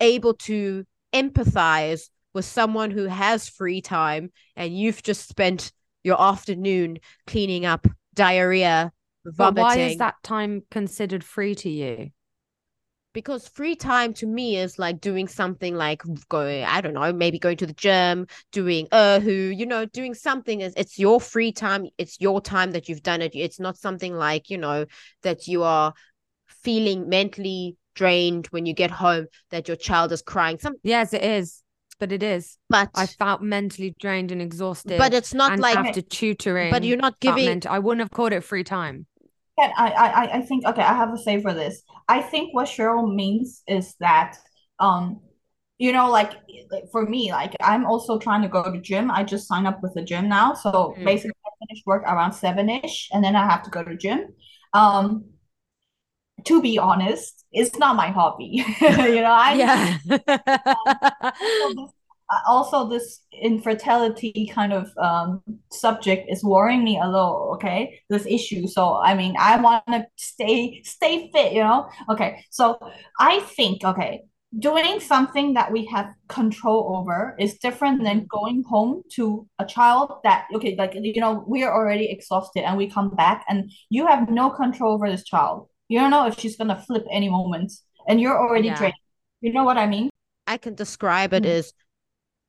[0.00, 5.72] able to empathize with someone who has free time and you've just spent
[6.04, 8.92] your afternoon cleaning up diarrhea,
[9.24, 9.54] vomiting.
[9.54, 12.10] But why is that time considered free to you?
[13.12, 17.38] Because free time to me is like doing something like going i don't know maybe
[17.38, 21.52] going to the gym doing uh who you know doing something is it's your free
[21.52, 23.34] time it's your time that you've done it.
[23.34, 24.86] It's not something like you know
[25.22, 25.92] that you are
[26.46, 30.58] feeling mentally drained when you get home that your child is crying.
[30.58, 31.62] Some yes it is
[31.98, 32.56] but it is.
[32.68, 36.96] But i felt mentally drained and exhausted but it's not like after tutoring but you're
[36.96, 39.06] not giving i wouldn't have called it free time
[39.76, 41.82] I, I I think okay, I have a say for this.
[42.08, 44.36] I think what Cheryl means is that
[44.78, 45.20] um
[45.78, 46.32] you know like,
[46.70, 49.10] like for me like i'm also trying to go to gym.
[49.10, 50.54] I just signed up with the gym now.
[50.54, 51.04] So mm.
[51.04, 54.34] basically i finish work around seven-ish and then i have to go to gym.
[54.74, 55.24] Um
[56.44, 58.64] to be honest it's not my hobby.
[58.80, 59.98] You know i yeah.
[61.66, 61.88] Um,
[62.46, 68.00] also this infertility kind of um, subject is worrying me a little okay?
[68.08, 68.66] This issue.
[68.66, 71.88] So i mean i want to stay stay fit you know?
[72.08, 72.78] Okay so
[73.18, 74.22] i think okay
[74.58, 80.18] doing something that we have control over is different than going home to a child
[80.24, 84.06] that okay like you know we are already exhausted and we come back and you
[84.06, 85.68] have no control over this child.
[85.88, 87.72] You don't know if she's gonna flip any moment
[88.08, 88.78] and you're already yeah.
[88.78, 88.94] drained.
[89.40, 90.10] You know what i mean?
[90.46, 91.52] I can describe it mm-hmm.
[91.52, 91.72] as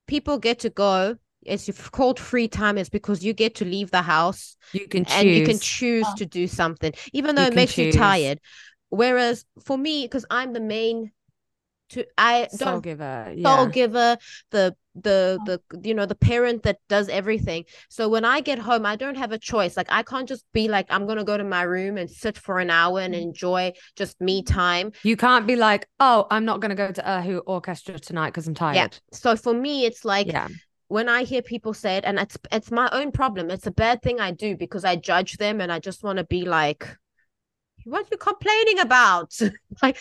[0.08, 4.02] people get to go it's called free time it's because you get to leave the
[4.02, 6.08] house you can and you can choose.
[6.16, 7.94] to do something even though you it makes choose.
[7.96, 8.40] you tired.
[8.90, 11.12] Whereas for me because i'm the main
[11.92, 13.56] to I don't soul giver, yeah.
[13.56, 14.18] soul giver,
[14.52, 17.66] the the the you know the parent that does everything.
[17.90, 19.78] So when I get home, I don't have a choice.
[19.78, 22.60] Like I can't just be like I'm gonna go to my room and sit for
[22.60, 23.22] an hour and mm.
[23.22, 24.92] enjoy just me time.
[25.04, 28.54] You can't be like, oh, I'm not gonna go to Erhu Orchestra tonight because I'm
[28.54, 28.76] tired.
[28.76, 28.88] Yeah.
[29.14, 30.48] So for me, it's like yeah
[30.92, 33.50] when I hear people say it, and it's it's my own problem.
[33.50, 36.26] It's a bad thing I do because I judge them, and I just want to
[36.26, 36.86] be like,
[37.86, 39.40] "What are you complaining about?"
[39.82, 39.98] like,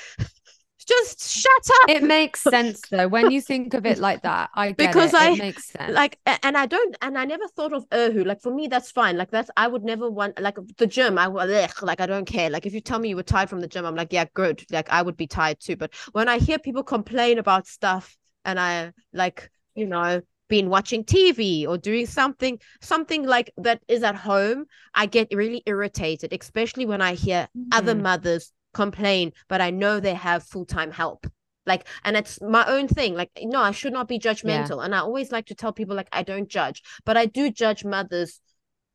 [0.91, 1.91] just shut up.
[1.91, 4.51] It makes sense though when you think of it like that.
[4.55, 5.21] I because it.
[5.21, 5.93] I it makes sense.
[5.93, 8.27] Like, and I don't, and I never thought of Erhu.
[8.27, 9.17] Like for me, that's fine.
[9.17, 11.19] Like that's I would never want like the gym.
[11.19, 11.49] I would
[11.83, 12.51] like I don't care.
[12.51, 14.65] Like if you tell me you were tired from the gym, I'm like yeah, good.
[14.71, 15.77] Like I would be tired too.
[15.77, 21.05] But when I hear people complain about stuff, and I like you know been watching
[21.05, 26.87] TV or doing something something like that is at home, I get really irritated, especially
[26.87, 27.69] when I hear mm-hmm.
[27.73, 31.27] other mothers complain, but I know they have full-time help.
[31.67, 33.15] Like, and it's my own thing.
[33.15, 34.79] Like, no, I should not be judgmental.
[34.79, 34.85] Yeah.
[34.85, 37.85] And I always like to tell people, like, I don't judge, but I do judge
[37.85, 38.41] mothers,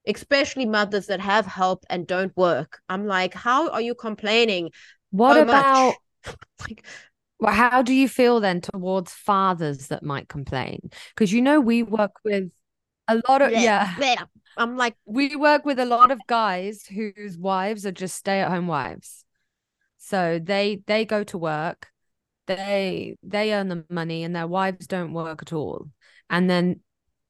[0.08, 2.80] especially mothers that have help and don't work.
[2.90, 4.72] I'm like, how are you complaining?
[5.12, 5.96] What oh, about
[6.68, 6.84] like
[7.40, 10.90] well, how do you feel then towards fathers that might complain?
[11.14, 12.50] Because you know we work with
[13.08, 13.94] a lot of yeah.
[14.58, 19.25] I'm like we work with a lot of guys whose wives are just stay-at-home wives.
[20.06, 21.88] So they they go to work,
[22.46, 25.90] they they earn the money and their wives don't work at all.
[26.30, 26.82] And then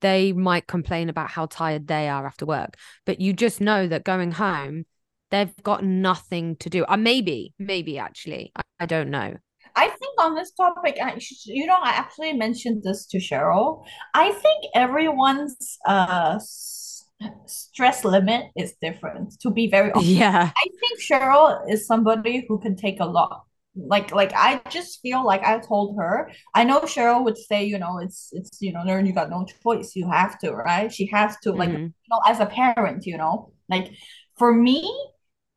[0.01, 2.75] they might complain about how tired they are after work.
[3.05, 4.85] But you just know that going home,
[5.31, 6.85] they've got nothing to do.
[6.85, 8.51] Uh, maybe, maybe actually.
[8.57, 9.35] I, I don't know.
[9.77, 10.97] I think on this topic,
[11.45, 13.85] you know, I actually mentioned this to Cheryl.
[14.13, 16.39] I think everyone's uh
[17.45, 19.39] stress limit is different.
[19.41, 23.43] To be very honest, yeah, I think Cheryl is somebody who can take a lot.
[23.75, 26.31] Like, like I just feel like I told her.
[26.53, 29.95] I know Cheryl would say, you know, it's it's you know, you got no choice.
[29.95, 30.91] You have to, right?
[30.91, 31.83] She has to, like, mm-hmm.
[31.83, 33.91] you know, as a parent, you know, like
[34.37, 34.83] for me,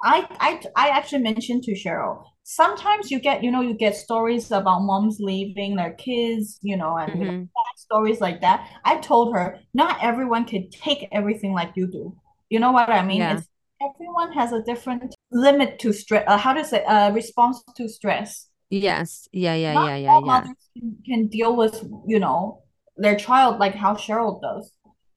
[0.03, 4.51] I I I actually mentioned to Cheryl sometimes you get you know you get stories
[4.51, 7.43] about moms leaving their kids you know and mm-hmm.
[7.77, 8.67] stories like that.
[8.87, 12.17] I told her not everyone can take everything like you do.
[12.49, 13.19] You know what i mean?
[13.19, 13.37] Yeah.
[13.37, 13.49] It's,
[13.83, 18.49] everyone has a different limit to stress uh, how to say uh, response to stress.
[18.71, 19.29] Yes.
[19.31, 20.41] Yeah yeah not yeah yeah yeah.
[20.75, 22.63] can, can deal with you know
[22.97, 24.73] their child like how cheryl does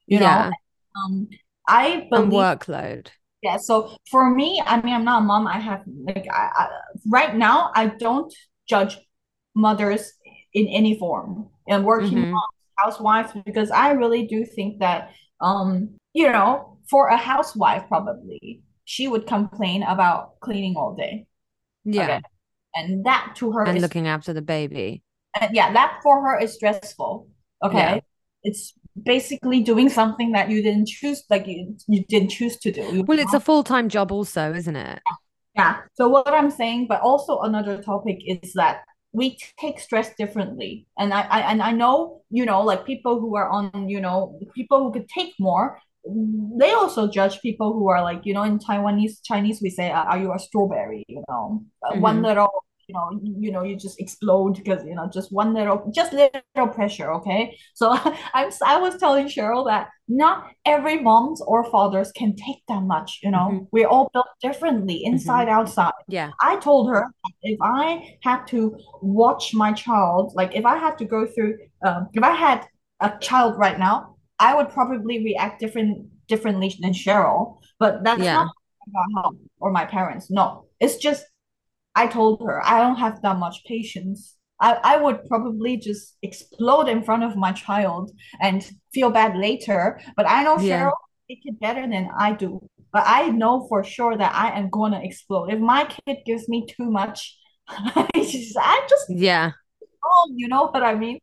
[0.05, 0.49] you yeah.
[0.49, 1.29] know um
[1.67, 3.07] i believe and workload
[3.41, 6.67] yeah so for me i mean i'm not a mom i have like I, I,
[7.07, 8.33] right now i don't
[8.67, 8.97] judge
[9.55, 10.13] mothers
[10.53, 12.31] in any form and working mm-hmm.
[12.31, 18.61] moms, housewives because i really do think that um you know for a housewife probably
[18.85, 21.25] she would complain about cleaning all day
[21.85, 22.21] yeah okay?
[22.75, 25.03] and that to her and is, looking after the baby
[25.39, 27.27] and yeah that for her is stressful
[27.63, 27.99] okay yeah.
[28.43, 32.81] it's basically doing something that you didn't choose like you, you didn't choose to do.
[32.81, 34.99] You well it's a full-time job also isn't it?
[35.55, 35.77] Yeah.
[35.93, 40.87] So what i'm saying but also another topic is that we take stress differently.
[40.97, 44.39] And I, I and i know you know like people who are on you know
[44.55, 45.79] people who could take more
[46.57, 50.17] they also judge people who are like you know in taiwanese chinese we say are
[50.17, 51.03] you a strawberry?
[51.07, 52.01] You know mm-hmm.
[52.01, 55.89] one little you know you know you just explode because you know just one little
[55.93, 57.91] just little pressure okay so
[58.33, 63.19] i'm i was telling cheryl that not every moms or fathers can take that much
[63.23, 63.63] you know mm-hmm.
[63.71, 65.59] we're all built differently inside mm-hmm.
[65.59, 67.05] outside yeah i told her
[67.43, 72.07] if i had to watch my child like if i had to go through um,
[72.13, 72.65] if i had
[72.99, 78.33] a child right now i would probably react different differently than cheryl but that's yeah.
[78.33, 78.51] not
[78.87, 81.23] about her or my parents no it's just
[81.95, 84.37] I told her I don't have that much patience.
[84.59, 89.99] I, I would probably just explode in front of my child and feel bad later.
[90.15, 90.83] But I know yeah.
[90.83, 90.93] Cheryl
[91.27, 92.61] make it better than I do.
[92.93, 95.51] But I know for sure that I am gonna explode.
[95.51, 99.51] If my kid gives me too much, I just, I just yeah.
[100.03, 101.19] Oh, you know what I mean?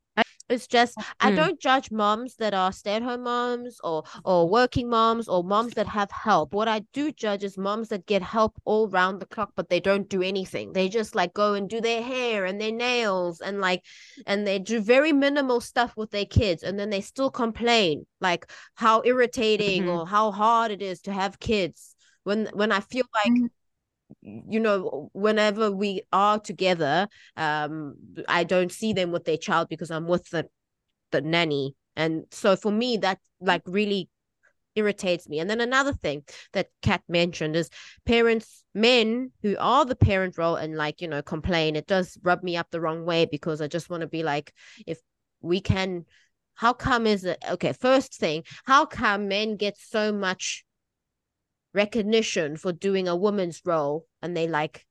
[0.48, 1.04] It's just mm.
[1.20, 5.86] I don't judge moms that are stay-at-home moms or or working moms or moms that
[5.86, 6.54] have help.
[6.54, 9.80] What I do judge is moms that get help all round the clock, but they
[9.80, 10.72] don't do anything.
[10.72, 13.84] They just like go and do their hair and their nails and like
[14.26, 18.50] and they do very minimal stuff with their kids and then they still complain like
[18.74, 19.90] how irritating mm-hmm.
[19.90, 23.46] or how hard it is to have kids when when I feel like mm-hmm
[24.22, 27.94] you know whenever we are together um
[28.26, 30.48] i don't see them with their child because i'm with the
[31.10, 31.74] the nanny.
[31.96, 34.08] And so for me that like really
[34.74, 35.40] irritates me.
[35.40, 37.70] And then another thing that kat mentioned is
[38.06, 42.42] parents men who are the parent role and like you know complain it does rub
[42.44, 44.52] me up the wrong way because i just want to be like
[44.86, 45.00] if
[45.40, 46.04] we can
[46.54, 50.64] how come is it okay first thing how come men get so much
[51.74, 54.86] recognition for doing a woman's role and they like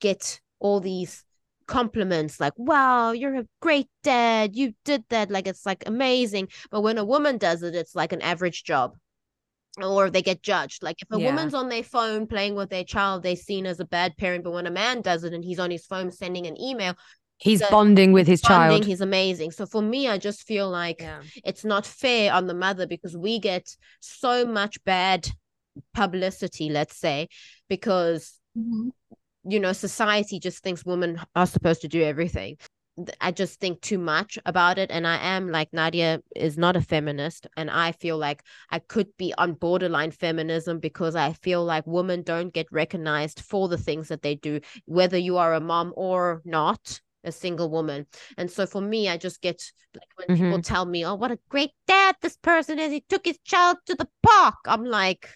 [0.00, 1.24] get all these
[1.70, 6.48] compliments like wow you're a great dad you did that like it's like amazing.
[6.70, 8.96] But when a woman does it it's like an average job.
[9.80, 10.82] Or they get judged.
[10.82, 11.26] Like if a yeah.
[11.30, 14.42] woman's on their phone playing with their child they're seen as a bad parent.
[14.42, 16.94] But when a man does it and he's on his phone sending an email
[17.38, 18.84] he's bonding with his bonding, child.
[18.84, 19.52] he's amazing.
[19.52, 21.20] So for me i just feel like yeah.
[21.44, 25.30] it's not fair on the mother because we get so much bad
[25.94, 27.28] publicity let's say
[27.68, 28.88] because mm-hmm.
[29.48, 32.56] you know society just thinks women are supposed to do everything
[33.20, 34.90] I just think too much about it.
[34.90, 37.46] And I am like Nadia is not a feminist.
[37.56, 42.22] And I feel like I could be on borderline feminism because I feel like women
[42.22, 46.42] don't get recognized for the things that they do, whether you are a mom or
[46.44, 48.06] not a single woman.
[48.36, 49.62] And so for me, I just get
[49.94, 50.46] like when mm-hmm.
[50.46, 52.90] people tell me, oh, what a great dad this person is.
[52.90, 54.56] He took his child to the park.
[54.66, 55.28] I'm like,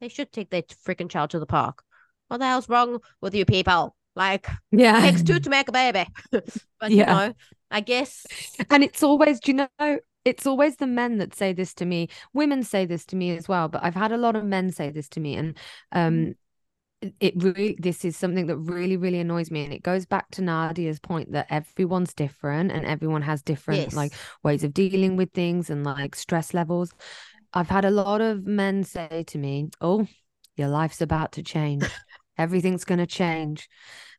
[0.00, 1.82] they should take their freaking child to the park.
[2.28, 3.94] What the hell's wrong with you people?
[4.14, 6.06] Like, yeah, takes two to make a baby.
[6.30, 6.44] but
[6.82, 6.88] yeah.
[6.88, 7.34] you know,
[7.70, 8.26] I guess.
[8.70, 12.08] And it's always, do you know, it's always the men that say this to me.
[12.32, 14.90] Women say this to me as well, but I've had a lot of men say
[14.90, 15.56] this to me, and
[15.92, 16.34] um,
[17.20, 20.40] it really this is something that really really annoys me and it goes back to
[20.40, 23.94] Nadia's point that everyone's different and everyone has different yes.
[23.94, 26.94] like ways of dealing with things and like stress levels
[27.52, 30.06] I've had a lot of men say to me oh
[30.56, 31.84] your life's about to change
[32.38, 33.68] everything's going to change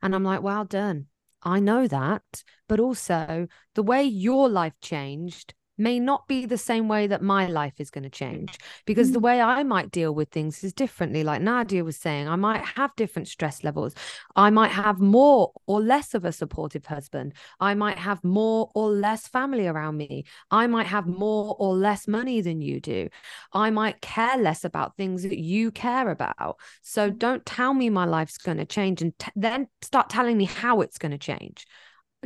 [0.01, 1.07] and I'm like, well done.
[1.43, 2.43] I know that.
[2.67, 7.47] But also, the way your life changed may not be the same way that my
[7.47, 9.23] life is going to change because the mm.
[9.23, 11.23] way I might deal with things is differently.
[11.23, 13.93] Like Nadia was saying, I might have different stress levels.
[14.35, 17.33] I might have more or less of a supportive husband.
[17.59, 20.25] I might have more or less family around me.
[20.51, 23.09] I might have more or less money than you do.
[23.53, 26.57] I might care less about things that you care about.
[26.81, 27.17] So mm.
[27.17, 30.81] don't tell me my life's going to change and t- then start telling me how
[30.81, 31.65] it's going to change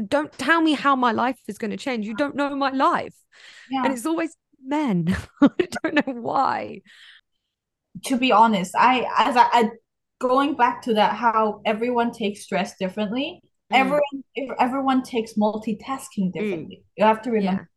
[0.09, 2.05] don't tell me how my life is going to change.
[2.05, 3.15] You don't know my life.
[3.69, 3.83] Yeah.
[3.83, 5.15] And it's always men.
[5.41, 6.81] I don't know why.
[8.05, 9.69] To be honest, I as I, I
[10.19, 13.41] going back to that how everyone takes stress differently.
[13.71, 13.77] Mm.
[13.77, 16.81] Everyone everyone takes multitasking differently.
[16.81, 16.85] Mm.
[16.97, 17.61] You have to remember.
[17.61, 17.67] Yeah.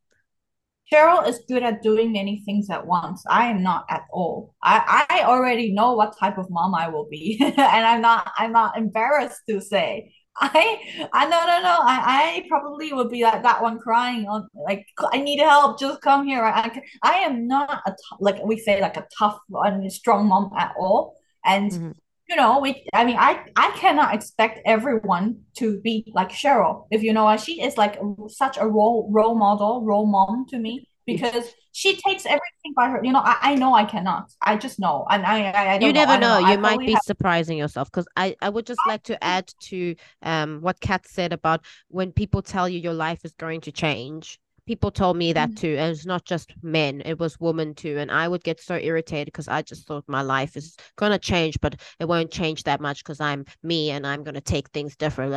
[0.93, 3.25] Cheryl is good at doing many things at once.
[3.29, 4.55] I am not at all.
[4.63, 7.39] I, I already know what type of mom I will be.
[7.41, 11.79] and I'm not I'm not embarrassed to say I I no no no.
[11.83, 15.79] I I probably would be like that one crying on like I need help.
[15.79, 16.45] Just come here.
[16.45, 20.51] I I am not a t- like we say like a tough and strong mom
[20.59, 21.17] at all.
[21.45, 21.91] And mm-hmm.
[22.29, 27.03] you know we I mean I I cannot expect everyone to be like Cheryl if
[27.03, 30.89] you know what she is like such a role role model role mom to me
[31.07, 33.01] because she takes everything by her.
[33.03, 34.33] You know, I, I know I cannot.
[34.41, 36.41] I just know, and I I, I you never know.
[36.41, 36.51] know.
[36.51, 37.03] You might be have...
[37.05, 41.33] surprising yourself because I I would just like to add to um what Kat said
[41.33, 44.39] about when people tell you your life is going to change.
[44.67, 45.57] People told me that mm-hmm.
[45.57, 47.99] too, and it's not just men; it was women too.
[47.99, 51.61] And I would get so irritated because I just thought my life is gonna change,
[51.61, 55.35] but it won't change that much because I'm me and I'm gonna take things different.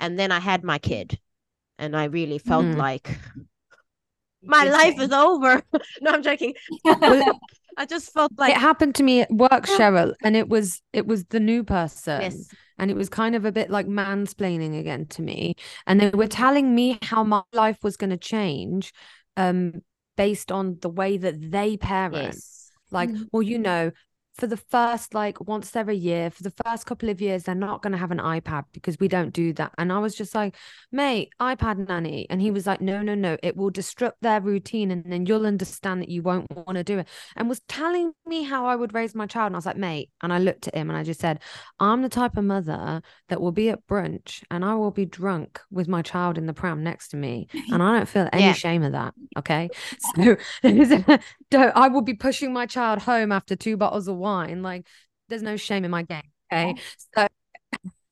[0.00, 1.20] And then I had my kid,
[1.78, 2.76] and I really felt mm.
[2.76, 3.16] like
[4.42, 5.62] my life is over.
[6.00, 6.54] no, I'm joking.
[7.76, 11.06] I just felt like it happened to me at work, Cheryl, and it was it
[11.06, 12.20] was the new person.
[12.20, 12.48] Yes.
[12.78, 15.54] And it was kind of a bit like mansplaining again to me.
[15.86, 18.94] And they were telling me how my life was going to change
[19.36, 19.82] um,
[20.16, 22.34] based on the way that they parent.
[22.34, 22.70] Yes.
[22.90, 23.24] Like, mm-hmm.
[23.32, 23.90] well, you know,
[24.40, 27.82] for the first like once every year for the first couple of years they're not
[27.82, 30.56] going to have an ipad because we don't do that and i was just like
[30.90, 34.90] mate ipad nanny and he was like no no no it will disrupt their routine
[34.90, 38.42] and then you'll understand that you won't want to do it and was telling me
[38.42, 40.74] how i would raise my child and i was like mate and i looked at
[40.74, 41.38] him and i just said
[41.78, 45.60] i'm the type of mother that will be at brunch and i will be drunk
[45.70, 48.52] with my child in the pram next to me and i don't feel any yeah.
[48.52, 49.68] shame of that okay
[50.14, 50.36] so
[51.50, 54.29] don't i will be pushing my child home after two bottles of wine.
[54.62, 54.86] Like,
[55.28, 56.22] there's no shame in my game.
[56.52, 56.74] Okay.
[57.16, 57.26] Oh.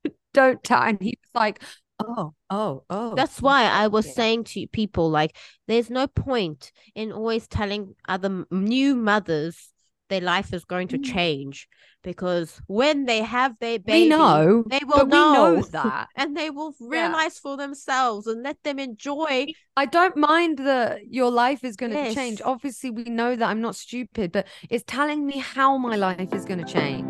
[0.05, 0.83] So don't tell.
[0.83, 1.63] And he was like,
[2.01, 3.15] oh, oh, oh.
[3.15, 4.13] That's why I was yeah.
[4.13, 9.71] saying to people, like, there's no point in always telling other new mothers
[10.09, 11.05] their life is going to mm.
[11.05, 11.69] change
[12.03, 16.51] because when they have their baby, we know they will know, know, that, and they
[16.51, 17.43] will realize yeah.
[17.43, 19.47] for themselves and let them enjoy.
[19.77, 22.15] I don't mind that your life is going to yes.
[22.15, 22.41] change.
[22.45, 26.45] Obviously, we know that I'm not stupid, but it's telling me how my life is
[26.45, 27.07] going to change.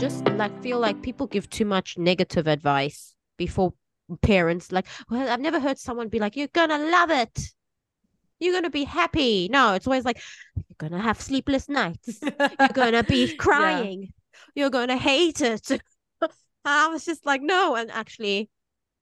[0.00, 3.72] Just like feel like people give too much negative advice before
[4.20, 4.72] parents.
[4.72, 7.38] Like, well, I've never heard someone be like, "You're gonna love it."
[8.42, 9.48] You're gonna be happy.
[9.50, 10.20] No, it's always like
[10.56, 12.18] you're gonna have sleepless nights.
[12.22, 14.12] you're gonna be crying.
[14.54, 15.80] you're going to hate it.
[16.64, 17.74] I was just like, no.
[17.76, 18.50] And actually,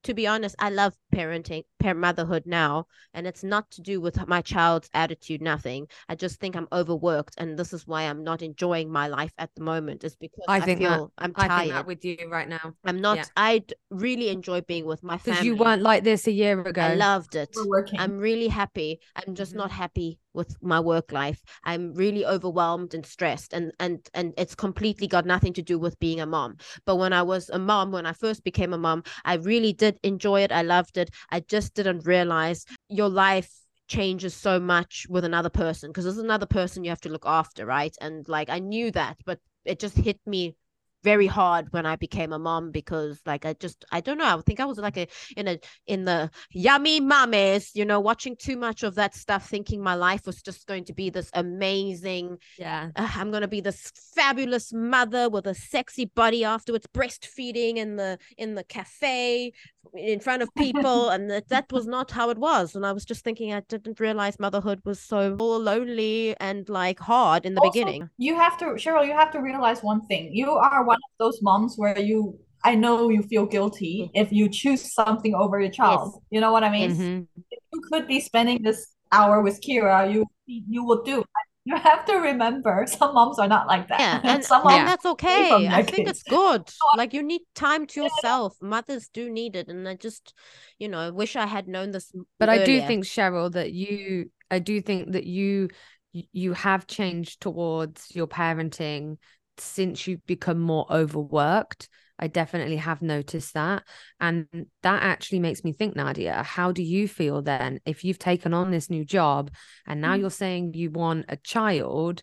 [0.05, 4.27] to be honest, I love parenting, parent motherhood now, and it's not to do with
[4.27, 5.43] my child's attitude.
[5.43, 5.87] Nothing.
[6.09, 9.51] I just think I'm overworked, and this is why I'm not enjoying my life at
[9.55, 10.05] the moment.
[10.05, 11.51] Is because I, I feel that, I'm tired.
[11.51, 12.75] I think that with you right now.
[12.85, 13.19] I'm not.
[13.19, 13.25] Yeah.
[13.37, 15.33] I really enjoy being with my family.
[15.33, 16.81] Because you weren't like this a year ago.
[16.81, 17.55] I loved it.
[17.99, 19.01] I'm really happy.
[19.15, 19.59] I'm just mm-hmm.
[19.59, 21.43] not happy with my work life.
[21.65, 25.99] I'm really overwhelmed and stressed and and and it's completely got nothing to do with
[25.99, 26.57] being a mom.
[26.87, 29.99] But when i was a mom when i first became a mom i really did
[30.03, 30.53] enjoy it.
[30.53, 31.11] I loved it.
[31.31, 33.51] I just didn't realize your life
[33.89, 37.67] changes so much with another person because there's another person you have to look after
[37.67, 37.97] right?
[38.01, 40.55] And like i knew that but it just hit me
[41.03, 44.41] very hard when I became a mom because like I just I don't know I
[44.43, 48.57] think I was like a in a in the yummy mummies you know watching too
[48.57, 52.91] much of that stuff thinking my life was just going to be this amazing yeah.
[52.97, 57.97] Uh, I'm going to be this fabulous mother with a sexy body afterwards breastfeeding in
[57.97, 59.53] the in the cafe
[59.95, 63.05] in front of people and that, that was not how it was and I was
[63.05, 67.73] just thinking I didn't realize motherhood was so lonely and like hard in the also,
[67.73, 71.19] beginning you have to Cheryl you have to realize one thing you are one of
[71.19, 74.23] those moms where you I know you feel guilty mm-hmm.
[74.23, 76.13] if you choose something over your child.
[76.13, 76.23] Yes.
[76.31, 76.91] You know what I mean?
[76.91, 77.43] Mm-hmm.
[77.73, 81.25] you could be spending this hour with Kira, you you will do.
[81.65, 84.01] You have to remember some moms are not like that.
[84.01, 85.67] Yeah, and, some and that's okay.
[85.69, 86.11] I think kids.
[86.11, 86.69] it's good.
[86.97, 88.57] Like you need time to yourself.
[88.61, 88.69] Yeah.
[88.69, 90.35] Mothers do need it, and I just,
[90.79, 92.13] you know, wish I had known this.
[92.39, 92.63] But earlier.
[92.63, 95.69] I do think Cheryl that you, I do think that you,
[96.13, 99.19] you have changed towards your parenting
[99.59, 101.89] since you've become more overworked.
[102.21, 103.83] I definitely have noticed that.
[104.21, 104.47] And
[104.83, 108.71] that actually makes me think, Nadia, how do you feel then if you've taken on
[108.71, 109.51] this new job
[109.87, 110.21] and now mm-hmm.
[110.21, 112.23] you're saying you want a child?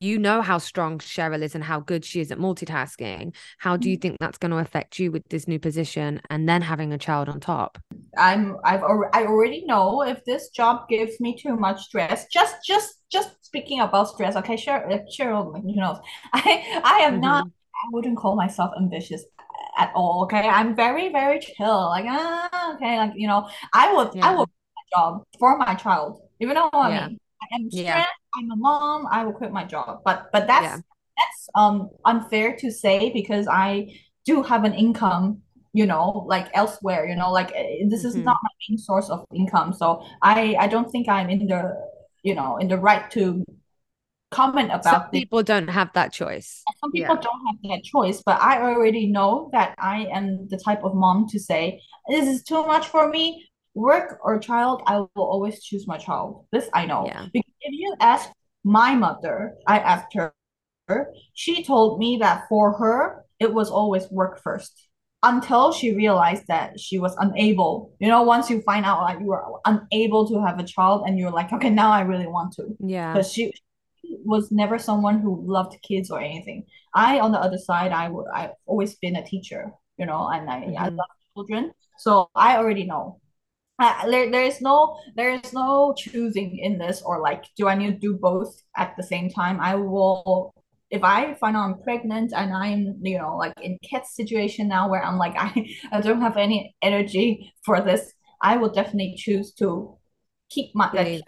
[0.00, 3.34] You know how strong Cheryl is and how good she is at multitasking.
[3.58, 4.02] How do you mm-hmm.
[4.02, 7.28] think that's going to affect you with this new position and then having a child
[7.28, 7.78] on top?
[8.16, 12.26] I'm I've I already know if this job gives me too much stress.
[12.32, 14.84] Just just just speaking about stress, okay, sure,
[15.16, 16.00] Cheryl, you know,
[16.32, 17.20] I I am mm-hmm.
[17.22, 17.48] not.
[17.84, 19.24] I wouldn't call myself ambitious
[19.78, 20.24] at all.
[20.24, 21.88] Okay, I'm very very chill.
[21.88, 24.26] Like ah, okay, like you know, I would yeah.
[24.26, 26.20] I would quit my job for my child.
[26.38, 27.04] You know what yeah.
[27.04, 27.18] I mean?
[27.52, 27.86] I'm stressed.
[27.86, 28.04] Yeah.
[28.36, 29.06] I'm a mom.
[29.10, 30.00] I will quit my job.
[30.04, 30.82] But but that's
[31.16, 37.06] that's um unfair to say because I do have an income you know like elsewhere
[37.06, 38.24] you know like eh, this is mm-hmm.
[38.24, 41.74] not my main source of income so i i don't think i'm in the
[42.22, 43.44] you know in the right to
[44.30, 46.62] comment about some people don't have that choice.
[46.80, 47.20] Some people yeah.
[47.20, 51.26] don't have that choice but i already know that i am the type of mom
[51.28, 53.44] to say this is too much for me.
[53.74, 56.46] Work or child i will always choose my child.
[56.52, 57.06] This i know.
[57.06, 57.26] Yeah.
[57.32, 58.28] because if you ask
[58.64, 60.34] my mother i asked her
[61.34, 64.88] she told me that for her it was always work first
[65.22, 67.92] until she realized that she was unable.
[67.98, 71.18] You know once you find out like you are unable to have a child and
[71.18, 72.76] you're like okay now i really want to.
[72.80, 73.12] Yeah.
[73.12, 73.52] Because she
[74.24, 76.64] was never someone who loved kids or anything.
[76.94, 80.48] I on the other side i would i've always been a teacher you know and
[80.48, 80.78] i, mm-hmm.
[80.78, 81.72] I love children.
[81.98, 83.20] So i already know.
[83.80, 87.76] Uh, there, there is no there is no choosing in this or like do i
[87.76, 89.60] need to do both at the same time?
[89.60, 90.52] I will
[90.90, 94.88] if I find out I'm pregnant and I'm, you know, like in Kat's situation now
[94.88, 99.52] where I'm like, I, I don't have any energy for this, I will definitely choose
[99.54, 99.96] to
[100.50, 101.22] keep my, like,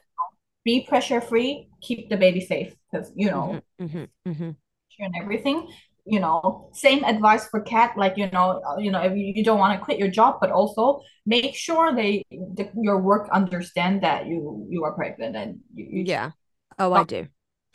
[0.65, 4.51] be pressure free, keep the baby safe because, you know, mm-hmm, mm-hmm, mm-hmm.
[4.99, 5.69] and everything.
[6.07, 7.93] You know, same advice for Kat.
[7.97, 10.51] Like you know, uh, you know, if you, don't want to quit your job, but
[10.51, 15.87] also make sure they the, your work understand that you you are pregnant and you,
[15.91, 16.31] you yeah.
[16.79, 17.29] Oh, I do.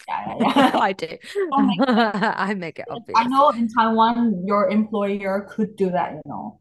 [0.08, 1.18] Yeah, yeah, I do.
[1.88, 3.16] I make it obvious.
[3.16, 6.60] I know in Taiwan, your employer could do that, you know.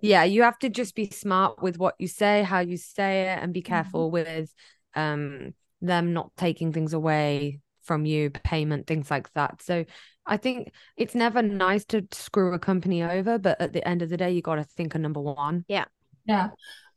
[0.00, 3.38] Yeah, you have to just be smart with what you say, how you say it,
[3.42, 4.14] and be careful mm-hmm.
[4.14, 4.54] with
[4.96, 9.62] um them not taking things away from you, payment, things like that.
[9.62, 9.84] So
[10.26, 14.08] I think it's never nice to screw a company over, but at the end of
[14.08, 15.66] the day, you got to think of number one.
[15.68, 15.84] Yeah.
[16.24, 16.48] Yeah.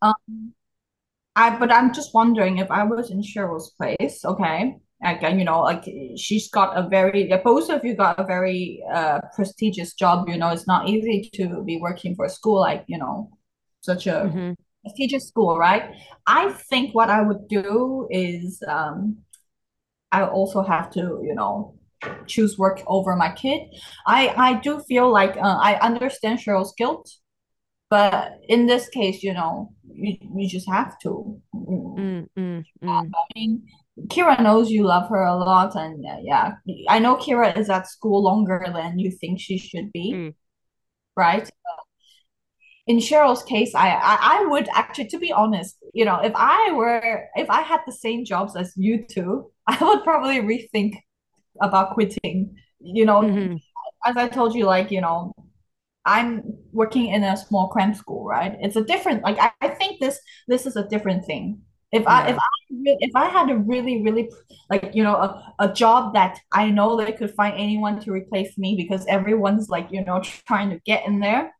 [0.01, 0.53] Um,
[1.35, 5.61] I but I'm just wondering if I was in Cheryl's place, okay, again you know
[5.61, 5.83] like
[6.15, 10.49] she's got a very both of you got a very uh prestigious job you know
[10.49, 13.29] it's not easy to be working for a school like you know
[13.81, 14.53] such a mm-hmm.
[14.87, 15.93] Prestigious school right
[16.25, 19.17] i think what i would do is um
[20.11, 21.73] i also have to you know
[22.27, 23.61] choose work over my kid
[24.05, 27.09] i i do feel like uh, i understand cheryl's guilt
[27.89, 33.11] but in this case you know you, you just have to mm, mm, mm.
[33.15, 33.63] I mean,
[34.07, 36.53] Kira knows you love her a lot, and uh, yeah,
[36.87, 40.35] I know Kira is at school longer than you think she should be, mm.
[41.15, 41.49] right?
[42.87, 46.71] In Cheryl's case, I, I I would actually, to be honest, you know, if I
[46.71, 50.95] were if I had the same jobs as you two, I would probably rethink
[51.61, 52.55] about quitting.
[52.79, 53.55] You know, mm-hmm.
[54.05, 55.33] as I told you, like you know,
[56.05, 58.55] I'm working in a small cram school, right?
[58.61, 61.61] It's a different like I, I think this this is a different thing.
[61.91, 62.09] If yeah.
[62.09, 64.31] I if I if I had a really really
[64.69, 68.57] like you know a, a job that I know they could find anyone to replace
[68.57, 71.51] me because everyone's like you know trying to get in there,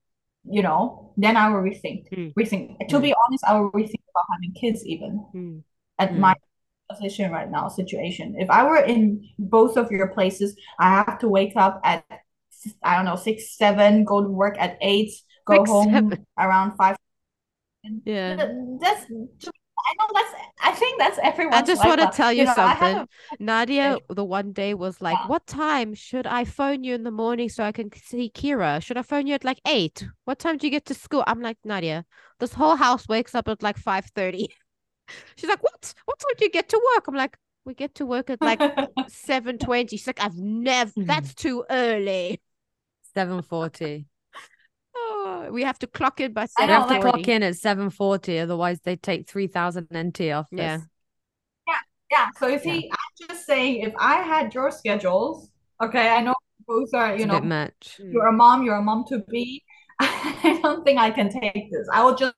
[0.50, 2.10] you know, then I will rethink.
[2.12, 2.34] Mm.
[2.34, 2.78] Rethink.
[2.89, 3.02] To mm.
[3.02, 5.64] be honest, I will rethink about having kids even mm.
[6.00, 6.20] at hmm.
[6.20, 6.36] my
[6.89, 8.36] position right now situation.
[8.38, 12.06] If I were in both of your places, I have to wake up at
[12.84, 15.12] I don't know six seven, go to work at eight,
[15.45, 16.26] go six, home seven.
[16.38, 16.98] around five.
[18.06, 19.06] Yeah, that's.
[19.80, 20.34] I know that's.
[20.64, 21.54] I think that's everyone.
[21.54, 22.98] I just want to tell you, you know, something.
[22.98, 23.08] A...
[23.40, 25.28] Nadia, the one day was like, yeah.
[25.28, 28.82] "What time should I phone you in the morning so I can see Kira?
[28.82, 30.06] Should I phone you at like eight?
[30.26, 32.06] What time do you get to school?" I'm like, Nadia,
[32.40, 34.50] this whole house wakes up at like five thirty.
[35.36, 35.94] She's like, "What?
[36.06, 38.62] What time do you get to work?" I'm like, "We get to work at like
[39.08, 39.98] seven twenty.
[39.98, 40.92] She's like, "I've never.
[40.92, 41.06] Hmm.
[41.06, 42.42] That's too early."
[43.14, 44.08] Seven forty.
[45.10, 46.68] Oh, we have to clock in by seven.
[46.68, 50.47] We have to clock in at seven forty, otherwise they take three thousand NT off.
[50.51, 50.80] Yeah.
[51.68, 51.76] Yeah,
[52.12, 52.28] yeah.
[52.39, 52.93] So you see, yeah.
[52.93, 55.49] I'm just saying, if I had your schedules,
[55.82, 56.36] okay, I know
[56.68, 57.99] both are, you it's know, much.
[58.03, 59.64] You're a mom, you're a mom to be.
[59.99, 61.88] I don't think I can take this.
[61.91, 62.36] I will just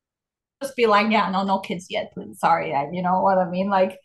[0.61, 2.39] just be like, yeah, no, no kids yet, please.
[2.39, 3.70] Sorry, you know what I mean?
[3.70, 3.97] Like,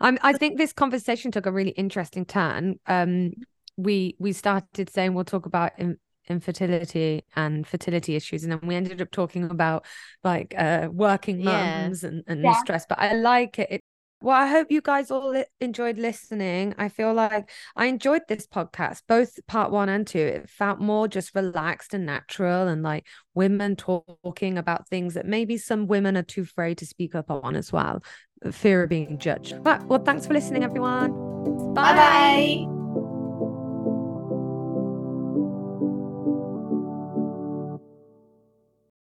[0.00, 0.18] I'm.
[0.22, 2.78] I think this conversation took a really interesting turn.
[2.86, 3.32] Um,
[3.76, 5.98] we we started saying we'll talk about in,
[6.32, 8.42] infertility and fertility issues.
[8.42, 9.84] And then we ended up talking about
[10.24, 12.08] like uh working mums yeah.
[12.08, 12.54] and, and yeah.
[12.60, 13.68] stress but i like it.
[13.70, 13.80] it
[14.20, 16.74] well i hope you guys all li- enjoyed listening.
[16.78, 20.18] I feel like i enjoyed this podcast both part one and two.
[20.18, 25.58] It felt more just relaxed and natural and like women talking about things that maybe
[25.58, 28.02] some women are too afraid to speak up on as well
[28.50, 29.62] fear of being judged.
[29.62, 31.12] But well thanks for listening everyone.
[31.74, 31.94] Bye
[32.66, 32.81] bye